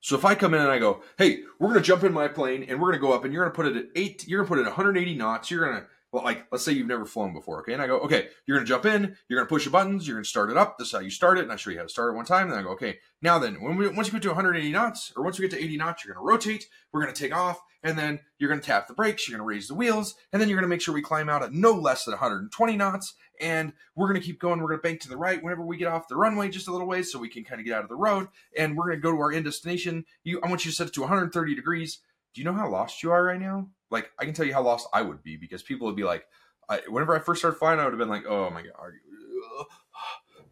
So 0.01 0.17
if 0.17 0.25
I 0.25 0.35
come 0.35 0.55
in 0.55 0.61
and 0.61 0.71
I 0.71 0.79
go, 0.79 1.03
"Hey, 1.19 1.41
we're 1.59 1.69
going 1.69 1.81
to 1.81 1.87
jump 1.87 2.05
in 2.05 2.13
my 2.13 2.29
plane 2.29 2.63
and 2.63 2.81
we're 2.81 2.91
going 2.91 3.01
to 3.01 3.07
go 3.07 3.13
up 3.13 3.25
and 3.25 3.33
you're 3.33 3.45
going 3.45 3.53
to 3.53 3.57
put 3.57 3.77
it 3.77 3.85
at 3.85 3.91
8 3.97 4.29
you're 4.29 4.41
going 4.41 4.47
to 4.47 4.49
put 4.49 4.59
it 4.59 4.69
at 4.69 4.77
180 4.77 5.15
knots. 5.17 5.51
You're 5.51 5.67
going 5.67 5.83
to 5.83 5.87
well, 6.15 6.23
like 6.23 6.47
let's 6.53 6.65
say 6.65 6.71
you've 6.71 6.87
never 6.87 7.05
flown 7.05 7.33
before, 7.33 7.59
okay? 7.59 7.73
And 7.73 7.83
I 7.83 7.89
go, 7.89 7.99
okay, 7.99 8.29
you're 8.47 8.57
gonna 8.57 8.69
jump 8.69 8.87
in, 8.87 9.17
you're 9.29 9.37
gonna 9.37 9.49
push 9.49 9.65
the 9.65 9.71
buttons, 9.71 10.07
you're 10.07 10.17
gonna 10.17 10.25
start 10.25 10.49
it 10.49 10.57
up. 10.57 10.79
This 10.79 10.87
is 10.87 10.93
how 10.93 11.01
you 11.01 11.11
start 11.11 11.39
it, 11.39 11.43
and 11.43 11.51
I 11.51 11.57
show 11.57 11.71
you 11.71 11.79
how 11.79 11.83
to 11.83 11.89
start 11.89 12.13
it 12.13 12.17
one 12.17 12.25
time. 12.25 12.49
And 12.49 12.57
I 12.57 12.63
go, 12.63 12.69
okay, 12.69 12.99
now 13.21 13.41
then, 13.41 13.61
when 13.61 13.77
we 13.77 13.89
once 13.89 14.07
you 14.07 14.13
get 14.13 14.23
to 14.23 14.29
180 14.29 14.71
knots, 14.71 15.13
or 15.17 15.25
once 15.25 15.41
we 15.41 15.49
get 15.49 15.59
to 15.59 15.65
80 15.65 15.77
knots, 15.77 16.05
you're 16.05 16.15
gonna 16.15 16.25
rotate, 16.25 16.69
we're 16.93 17.01
gonna 17.01 17.15
take 17.15 17.35
off, 17.35 17.61
and 17.83 17.99
then 17.99 18.21
you're 18.39 18.49
gonna 18.49 18.63
tap 18.63 18.87
the 18.87 18.95
brakes, 18.95 19.29
you're 19.29 19.37
gonna 19.37 19.45
raise 19.45 19.67
the 19.67 19.75
wheels, 19.75 20.15
and 20.33 20.41
then 20.41 20.49
you're 20.49 20.57
gonna 20.57 20.69
make 20.69 20.81
sure 20.81 20.95
we 20.95 21.03
climb 21.03 21.29
out 21.29 21.43
at 21.43 21.53
no 21.53 21.73
less 21.73 22.05
than 22.05 22.13
120 22.13 22.77
knots, 22.77 23.15
and 23.41 23.73
we're 23.97 24.07
gonna 24.07 24.21
keep 24.21 24.39
going. 24.39 24.61
We're 24.61 24.69
gonna 24.69 24.83
bank 24.83 25.01
to 25.01 25.09
the 25.09 25.17
right 25.17 25.43
whenever 25.43 25.65
we 25.67 25.77
get 25.77 25.89
off 25.89 26.07
the 26.07 26.15
runway 26.15 26.49
just 26.49 26.69
a 26.69 26.71
little 26.73 26.87
ways, 26.87 27.11
so 27.11 27.19
we 27.19 27.29
can 27.29 27.43
kind 27.43 27.61
of 27.61 27.67
get 27.67 27.75
out 27.75 27.83
of 27.83 27.89
the 27.89 27.97
road, 27.97 28.29
and 28.57 28.77
we're 28.77 28.87
gonna 28.87 29.01
go 29.01 29.11
to 29.11 29.19
our 29.19 29.33
end 29.33 29.47
destination. 29.47 30.05
You, 30.23 30.41
I 30.45 30.49
want 30.49 30.65
you 30.65 30.71
to 30.71 30.77
set 30.77 30.87
it 30.87 30.93
to 30.93 31.01
130 31.01 31.57
degrees. 31.57 31.99
Do 32.35 32.41
you 32.41 32.45
know 32.45 32.53
how 32.53 32.69
lost 32.69 33.03
you 33.03 33.11
are 33.11 33.25
right 33.25 33.41
now? 33.41 33.69
Like, 33.95 34.11
I 34.19 34.27
can 34.27 34.35
tell 34.35 34.45
you 34.45 34.53
how 34.53 34.63
lost 34.63 34.89
I 34.93 35.01
would 35.01 35.23
be 35.23 35.37
because 35.37 35.63
people 35.63 35.87
would 35.87 35.97
be 35.97 36.05
like 36.05 36.27
I, 36.69 36.81
whenever 36.89 37.15
I 37.15 37.21
first 37.21 37.41
started 37.41 37.59
flying, 37.59 37.81
I 37.81 37.85
would 37.85 37.93
have 37.93 37.99
been 37.99 38.09
like, 38.09 38.27
"Oh 38.27 38.51
my 38.51 38.63
god, 38.63 38.73
are 38.79 38.93
you, 38.93 39.67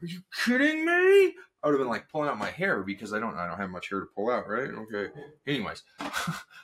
are 0.02 0.06
you 0.06 0.22
kidding 0.44 0.84
me?" 0.84 1.34
I 1.62 1.68
would 1.68 1.74
have 1.74 1.80
been 1.80 1.88
like 1.88 2.08
pulling 2.08 2.28
out 2.28 2.38
my 2.38 2.50
hair 2.50 2.82
because 2.82 3.12
I 3.12 3.20
don't 3.20 3.36
I 3.36 3.46
don't 3.46 3.58
have 3.58 3.70
much 3.70 3.88
hair 3.88 4.00
to 4.00 4.06
pull 4.06 4.30
out, 4.30 4.48
right? 4.48 4.68
Okay. 4.68 5.12
Anyways, 5.46 5.84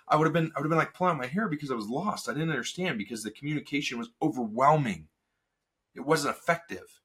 I 0.09 0.17
would 0.17 0.25
have 0.25 0.33
been 0.33 0.51
I 0.55 0.61
would 0.61 0.65
have 0.65 0.71
been 0.71 0.79
like 0.79 0.95
pulling 0.95 1.13
out 1.13 1.19
my 1.19 1.27
hair 1.27 1.49
because 1.49 1.71
I 1.71 1.75
was 1.75 1.89
lost. 1.89 2.29
I 2.29 2.33
didn't 2.33 2.51
understand 2.51 2.99
because 2.99 3.23
the 3.23 3.31
communication 3.31 3.99
was 3.99 4.11
overwhelming. 4.21 5.09
It 5.95 6.01
wasn't 6.01 6.37
effective. 6.37 7.01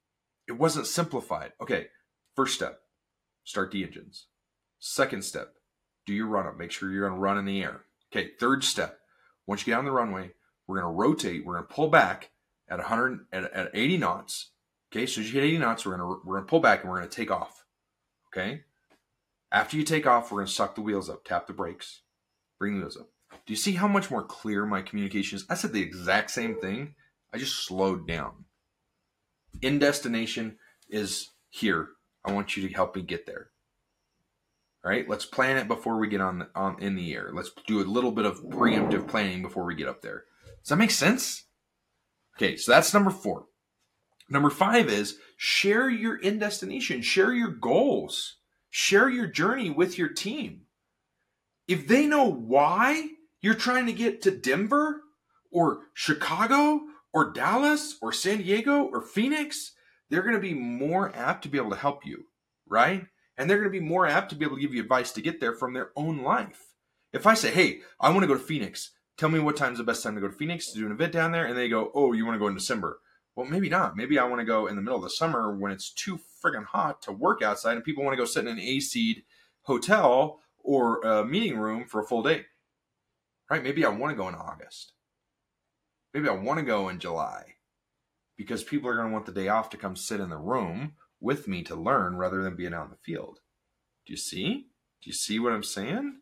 It 0.47 0.53
wasn't 0.53 0.88
simplified. 0.88 1.53
Okay, 1.62 1.88
first 2.36 2.55
step, 2.55 2.81
start 3.43 3.71
the 3.71 3.83
engines. 3.83 4.27
Second 4.79 5.23
step, 5.23 5.53
do 6.05 6.13
your 6.13 6.27
run 6.27 6.47
up. 6.47 6.57
Make 6.57 6.71
sure 6.71 6.91
you're 6.91 7.07
gonna 7.07 7.19
run 7.19 7.38
in 7.38 7.45
the 7.45 7.62
air. 7.62 7.86
Okay, 8.12 8.31
third 8.39 8.63
step, 8.63 8.99
once 9.47 9.62
you 9.62 9.73
get 9.73 9.79
on 9.79 9.86
the 9.86 9.91
runway, 9.91 10.32
we're 10.67 10.79
gonna 10.79 10.91
rotate, 10.91 11.45
we're 11.45 11.56
gonna 11.56 11.67
pull 11.67 11.89
back, 11.89 12.32
at 12.69 12.79
100 12.79 13.25
at, 13.32 13.51
at 13.53 13.71
80 13.73 13.97
knots. 13.97 14.49
Okay, 14.91 15.06
so 15.06 15.21
as 15.21 15.27
you 15.27 15.39
hit 15.39 15.47
80 15.47 15.58
knots, 15.60 15.86
we're 15.86 15.97
gonna 15.97 16.17
we're 16.25 16.36
gonna 16.36 16.47
pull 16.47 16.60
back 16.60 16.82
and 16.82 16.89
we're 16.89 16.97
gonna 16.97 17.10
take 17.10 17.32
off. 17.32 17.65
Okay. 18.29 18.62
After 19.51 19.77
you 19.77 19.84
take 19.84 20.08
off, 20.08 20.32
we're 20.32 20.39
gonna 20.39 20.47
suck 20.47 20.75
the 20.75 20.82
wheels 20.82 21.10
up, 21.10 21.23
tap 21.23 21.47
the 21.47 21.53
brakes, 21.53 22.01
bring 22.60 22.75
the 22.75 22.82
wheels 22.82 22.97
up. 22.97 23.10
Do 23.45 23.53
you 23.53 23.58
see 23.58 23.73
how 23.73 23.88
much 23.88 24.10
more 24.10 24.23
clear 24.23 24.65
my 24.65 24.82
communication 24.82 25.38
is? 25.38 25.45
I 25.49 25.56
said 25.56 25.73
the 25.73 25.82
exact 25.82 26.32
same 26.32 26.56
thing. 26.60 26.95
I 27.34 27.38
just 27.38 27.65
slowed 27.65 28.08
down. 28.08 28.45
In 29.62 29.79
destination 29.79 30.58
is 30.89 31.32
here. 31.49 31.89
I 32.25 32.32
want 32.32 32.56
you 32.56 32.67
to 32.67 32.73
help 32.73 32.95
me 32.95 33.01
get 33.01 33.25
there. 33.25 33.49
Right, 34.85 35.07
let's 35.07 35.25
plan 35.25 35.55
it 35.55 35.69
before 35.69 35.97
we 35.97 36.09
get 36.09 36.19
on 36.19 36.47
on 36.55 36.81
in 36.81 36.95
the 36.95 37.13
air. 37.13 37.31
Let's 37.33 37.51
do 37.65 37.81
a 37.81 37.83
little 37.83 38.11
bit 38.11 38.25
of 38.25 38.43
preemptive 38.43 39.07
planning 39.07 39.41
before 39.41 39.63
we 39.63 39.75
get 39.75 39.87
up 39.87 40.01
there. 40.01 40.25
Does 40.61 40.69
that 40.69 40.75
make 40.75 40.91
sense? 40.91 41.45
Okay, 42.35 42.57
so 42.57 42.73
that's 42.73 42.93
number 42.93 43.09
four. 43.09 43.45
Number 44.29 44.49
five 44.49 44.89
is 44.89 45.17
share 45.37 45.89
your 45.89 46.17
in 46.17 46.37
destination, 46.37 47.01
share 47.01 47.33
your 47.33 47.51
goals, 47.51 48.37
share 48.69 49.09
your 49.09 49.27
journey 49.27 49.69
with 49.69 49.97
your 49.97 50.09
team. 50.09 50.63
If 51.67 51.87
they 51.87 52.05
know 52.05 52.29
why 52.29 53.09
you're 53.41 53.53
trying 53.53 53.85
to 53.85 53.93
get 53.93 54.21
to 54.23 54.31
Denver 54.31 55.01
or 55.51 55.81
Chicago 55.93 56.81
or 57.13 57.31
Dallas 57.31 57.97
or 58.01 58.11
San 58.11 58.39
Diego 58.39 58.83
or 58.83 59.01
Phoenix, 59.01 59.71
they're 60.09 60.23
going 60.23 60.35
to 60.35 60.41
be 60.41 60.53
more 60.53 61.15
apt 61.15 61.43
to 61.43 61.49
be 61.49 61.57
able 61.57 61.69
to 61.69 61.75
help 61.77 62.05
you, 62.05 62.25
right? 62.67 63.05
And 63.37 63.49
they're 63.49 63.57
going 63.57 63.71
to 63.71 63.79
be 63.79 63.85
more 63.85 64.05
apt 64.05 64.29
to 64.29 64.35
be 64.35 64.45
able 64.45 64.57
to 64.57 64.61
give 64.61 64.73
you 64.73 64.81
advice 64.81 65.11
to 65.13 65.21
get 65.21 65.39
there 65.39 65.53
from 65.53 65.73
their 65.73 65.91
own 65.95 66.21
life. 66.21 66.73
If 67.11 67.25
I 67.25 67.33
say, 67.33 67.51
hey, 67.51 67.79
I 67.99 68.09
want 68.09 68.21
to 68.21 68.27
go 68.27 68.33
to 68.33 68.39
Phoenix, 68.39 68.91
tell 69.17 69.29
me 69.29 69.39
what 69.39 69.57
time's 69.57 69.77
the 69.77 69.83
best 69.83 70.03
time 70.03 70.15
to 70.15 70.21
go 70.21 70.27
to 70.27 70.33
Phoenix 70.33 70.71
to 70.71 70.79
do 70.79 70.85
an 70.85 70.91
event 70.91 71.13
down 71.13 71.31
there. 71.31 71.45
And 71.45 71.57
they 71.57 71.69
go, 71.69 71.91
oh, 71.95 72.13
you 72.13 72.25
want 72.25 72.35
to 72.35 72.39
go 72.39 72.47
in 72.47 72.53
December. 72.53 72.99
Well, 73.35 73.47
maybe 73.47 73.69
not. 73.69 73.97
Maybe 73.97 74.19
I 74.19 74.25
want 74.25 74.41
to 74.41 74.45
go 74.45 74.67
in 74.67 74.75
the 74.75 74.81
middle 74.81 74.97
of 74.97 75.03
the 75.03 75.09
summer 75.09 75.55
when 75.55 75.71
it's 75.71 75.91
too 75.91 76.19
friggin' 76.43 76.65
hot 76.65 77.01
to 77.03 77.11
work 77.11 77.41
outside 77.41 77.75
and 77.75 77.83
people 77.83 78.03
want 78.03 78.13
to 78.13 78.21
go 78.21 78.25
sit 78.25 78.45
in 78.45 78.51
an 78.51 78.59
AC 78.59 79.23
hotel 79.63 80.39
or 80.59 81.01
a 81.01 81.25
meeting 81.25 81.57
room 81.57 81.85
for 81.85 82.01
a 82.01 82.05
full 82.05 82.21
day. 82.21 82.45
Right? 83.49 83.63
Maybe 83.63 83.85
I 83.85 83.89
want 83.89 84.11
to 84.11 84.21
go 84.21 84.27
in 84.27 84.35
August. 84.35 84.93
Maybe 86.13 86.29
I 86.29 86.33
want 86.33 86.59
to 86.59 86.65
go 86.65 86.89
in 86.89 86.99
July 86.99 87.55
because 88.37 88.63
people 88.63 88.89
are 88.89 88.95
going 88.95 89.07
to 89.07 89.13
want 89.13 89.25
the 89.25 89.31
day 89.31 89.47
off 89.47 89.69
to 89.71 89.77
come 89.77 89.95
sit 89.95 90.19
in 90.19 90.29
the 90.29 90.37
room 90.37 90.93
with 91.23 91.47
me 91.47 91.63
to 91.63 91.75
learn 91.75 92.17
rather 92.17 92.43
than 92.43 92.55
being 92.55 92.73
out 92.73 92.86
in 92.86 92.91
the 92.91 92.97
field. 92.97 93.39
Do 94.05 94.13
you 94.13 94.17
see? 94.17 94.67
Do 95.01 95.09
you 95.09 95.13
see 95.13 95.39
what 95.39 95.53
I'm 95.53 95.63
saying? 95.63 96.19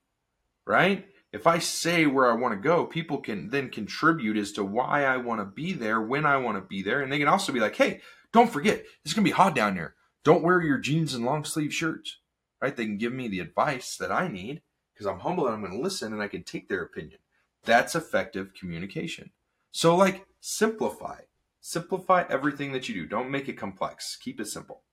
Right? 0.66 1.08
if 1.32 1.48
I 1.48 1.60
say 1.60 2.06
where 2.06 2.30
I 2.30 2.36
want 2.36 2.54
to 2.54 2.60
go, 2.60 2.86
people 2.86 3.20
can 3.20 3.50
then 3.50 3.70
contribute 3.70 4.38
as 4.38 4.52
to 4.54 4.64
why 4.64 5.06
I 5.06 5.18
want 5.18 5.40
to 5.40 5.46
be 5.46 5.74
there, 5.74 6.02
when 6.02 6.26
I 6.26 6.38
want 6.38 6.58
to 6.58 6.62
be 6.62 6.82
there. 6.82 7.02
And 7.02 7.12
they 7.12 7.20
can 7.20 7.30
also 7.30 7.54
be 7.54 7.60
like, 7.60 7.76
hey, 7.76 8.02
don't 8.34 8.52
forget, 8.52 8.84
it's 9.04 9.14
going 9.14 9.24
to 9.24 9.30
be 9.30 9.36
hot 9.36 9.56
down 9.56 9.76
here. 9.76 9.96
Don't 10.24 10.44
wear 10.44 10.62
your 10.62 10.78
jeans 10.78 11.14
and 11.14 11.26
long 11.26 11.46
sleeve 11.46 11.74
shirts, 11.74 12.18
right? 12.62 12.76
They 12.76 12.86
can 12.86 12.98
give 12.98 13.14
me 13.14 13.28
the 13.28 13.40
advice 13.40 13.96
that 13.98 14.12
I 14.12 14.28
need 14.28 14.62
because 14.94 15.08
I'm 15.08 15.20
humble 15.20 15.46
and 15.46 15.56
I'm 15.56 15.62
going 15.62 15.74
to 15.74 15.82
listen 15.82 16.12
and 16.12 16.22
I 16.22 16.28
can 16.28 16.44
take 16.44 16.68
their 16.68 16.84
opinion. 16.84 17.20
That's 17.64 17.96
effective 17.96 18.54
communication. 18.54 19.32
So, 19.72 19.96
like, 19.96 20.26
simplify. 20.42 21.22
Simplify 21.62 22.26
everything 22.30 22.74
that 22.74 22.90
you 22.90 22.96
do. 22.96 23.06
Don't 23.06 23.32
make 23.32 23.48
it 23.48 23.58
complex. 23.58 24.18
Keep 24.18 24.42
it 24.42 24.48
simple. 24.48 24.84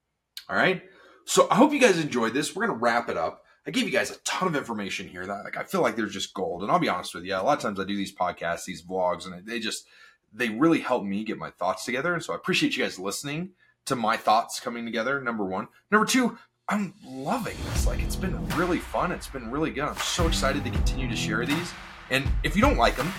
All 0.49 0.55
right. 0.55 0.81
So, 1.25 1.47
I 1.51 1.55
hope 1.55 1.73
you 1.73 1.79
guys 1.79 1.99
enjoyed 1.99 2.33
this. 2.33 2.55
We're 2.55 2.65
going 2.65 2.77
to 2.77 2.83
wrap 2.83 3.09
it 3.09 3.17
up. 3.17 3.43
I 3.67 3.71
gave 3.71 3.85
you 3.85 3.91
guys 3.91 4.09
a 4.09 4.17
ton 4.23 4.47
of 4.47 4.55
information 4.55 5.07
here 5.07 5.25
that 5.27 5.43
like 5.43 5.57
I 5.57 5.63
feel 5.63 5.81
like 5.81 5.95
there's 5.95 6.13
just 6.13 6.33
gold. 6.33 6.63
And 6.63 6.71
I'll 6.71 6.79
be 6.79 6.89
honest 6.89 7.13
with 7.13 7.25
you, 7.25 7.35
a 7.35 7.37
lot 7.37 7.57
of 7.57 7.61
times 7.61 7.79
I 7.79 7.83
do 7.83 7.95
these 7.95 8.15
podcasts, 8.15 8.65
these 8.65 8.81
vlogs, 8.81 9.25
and 9.25 9.45
they 9.45 9.59
just 9.59 9.85
they 10.33 10.49
really 10.49 10.79
help 10.79 11.03
me 11.03 11.23
get 11.23 11.37
my 11.37 11.51
thoughts 11.51 11.85
together. 11.85 12.13
And 12.13 12.23
so 12.23 12.33
I 12.33 12.35
appreciate 12.35 12.75
you 12.75 12.83
guys 12.83 12.97
listening 12.97 13.51
to 13.85 13.95
my 13.95 14.17
thoughts 14.17 14.59
coming 14.59 14.85
together. 14.85 15.21
Number 15.21 15.45
one. 15.45 15.67
Number 15.91 16.05
two, 16.05 16.37
I'm 16.67 16.93
loving 17.05 17.57
this. 17.65 17.85
Like 17.85 18.01
it's 18.01 18.15
been 18.15 18.47
really 18.49 18.79
fun. 18.79 19.11
It's 19.11 19.27
been 19.27 19.51
really 19.51 19.71
good. 19.71 19.83
I'm 19.83 19.97
so 19.97 20.27
excited 20.27 20.63
to 20.63 20.69
continue 20.69 21.07
to 21.09 21.15
share 21.15 21.45
these. 21.45 21.73
And 22.09 22.27
if 22.43 22.55
you 22.55 22.61
don't 22.61 22.77
like 22.77 22.95
them, 22.95 23.11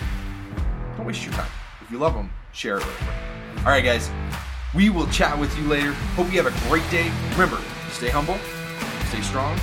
don't 0.97 1.05
waste 1.05 1.23
your 1.23 1.33
time. 1.33 1.51
If 1.81 1.91
you 1.91 1.97
love 1.97 2.13
them, 2.13 2.29
share 2.51 2.77
it 2.77 2.85
with 2.85 2.99
them. 2.99 3.07
All 3.59 3.71
right, 3.71 3.83
guys. 3.83 4.09
We 4.73 4.89
will 4.89 5.07
chat 5.07 5.37
with 5.37 5.57
you 5.57 5.65
later. 5.67 5.91
Hope 6.15 6.31
you 6.31 6.41
have 6.41 6.47
a 6.47 6.69
great 6.69 6.89
day. 6.89 7.11
Remember, 7.31 7.59
stay 7.89 8.09
humble, 8.09 8.37
stay 9.09 9.21
strong, 9.21 9.57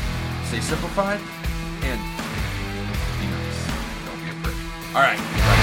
stay 0.44 0.60
simplified, 0.60 1.20
and 1.82 2.00
be 3.18 3.26
nice. 3.26 3.66
Don't 4.04 4.22
be 4.22 4.30
a 4.30 4.34
prick. 4.42 4.56
All 4.94 5.00
right. 5.00 5.57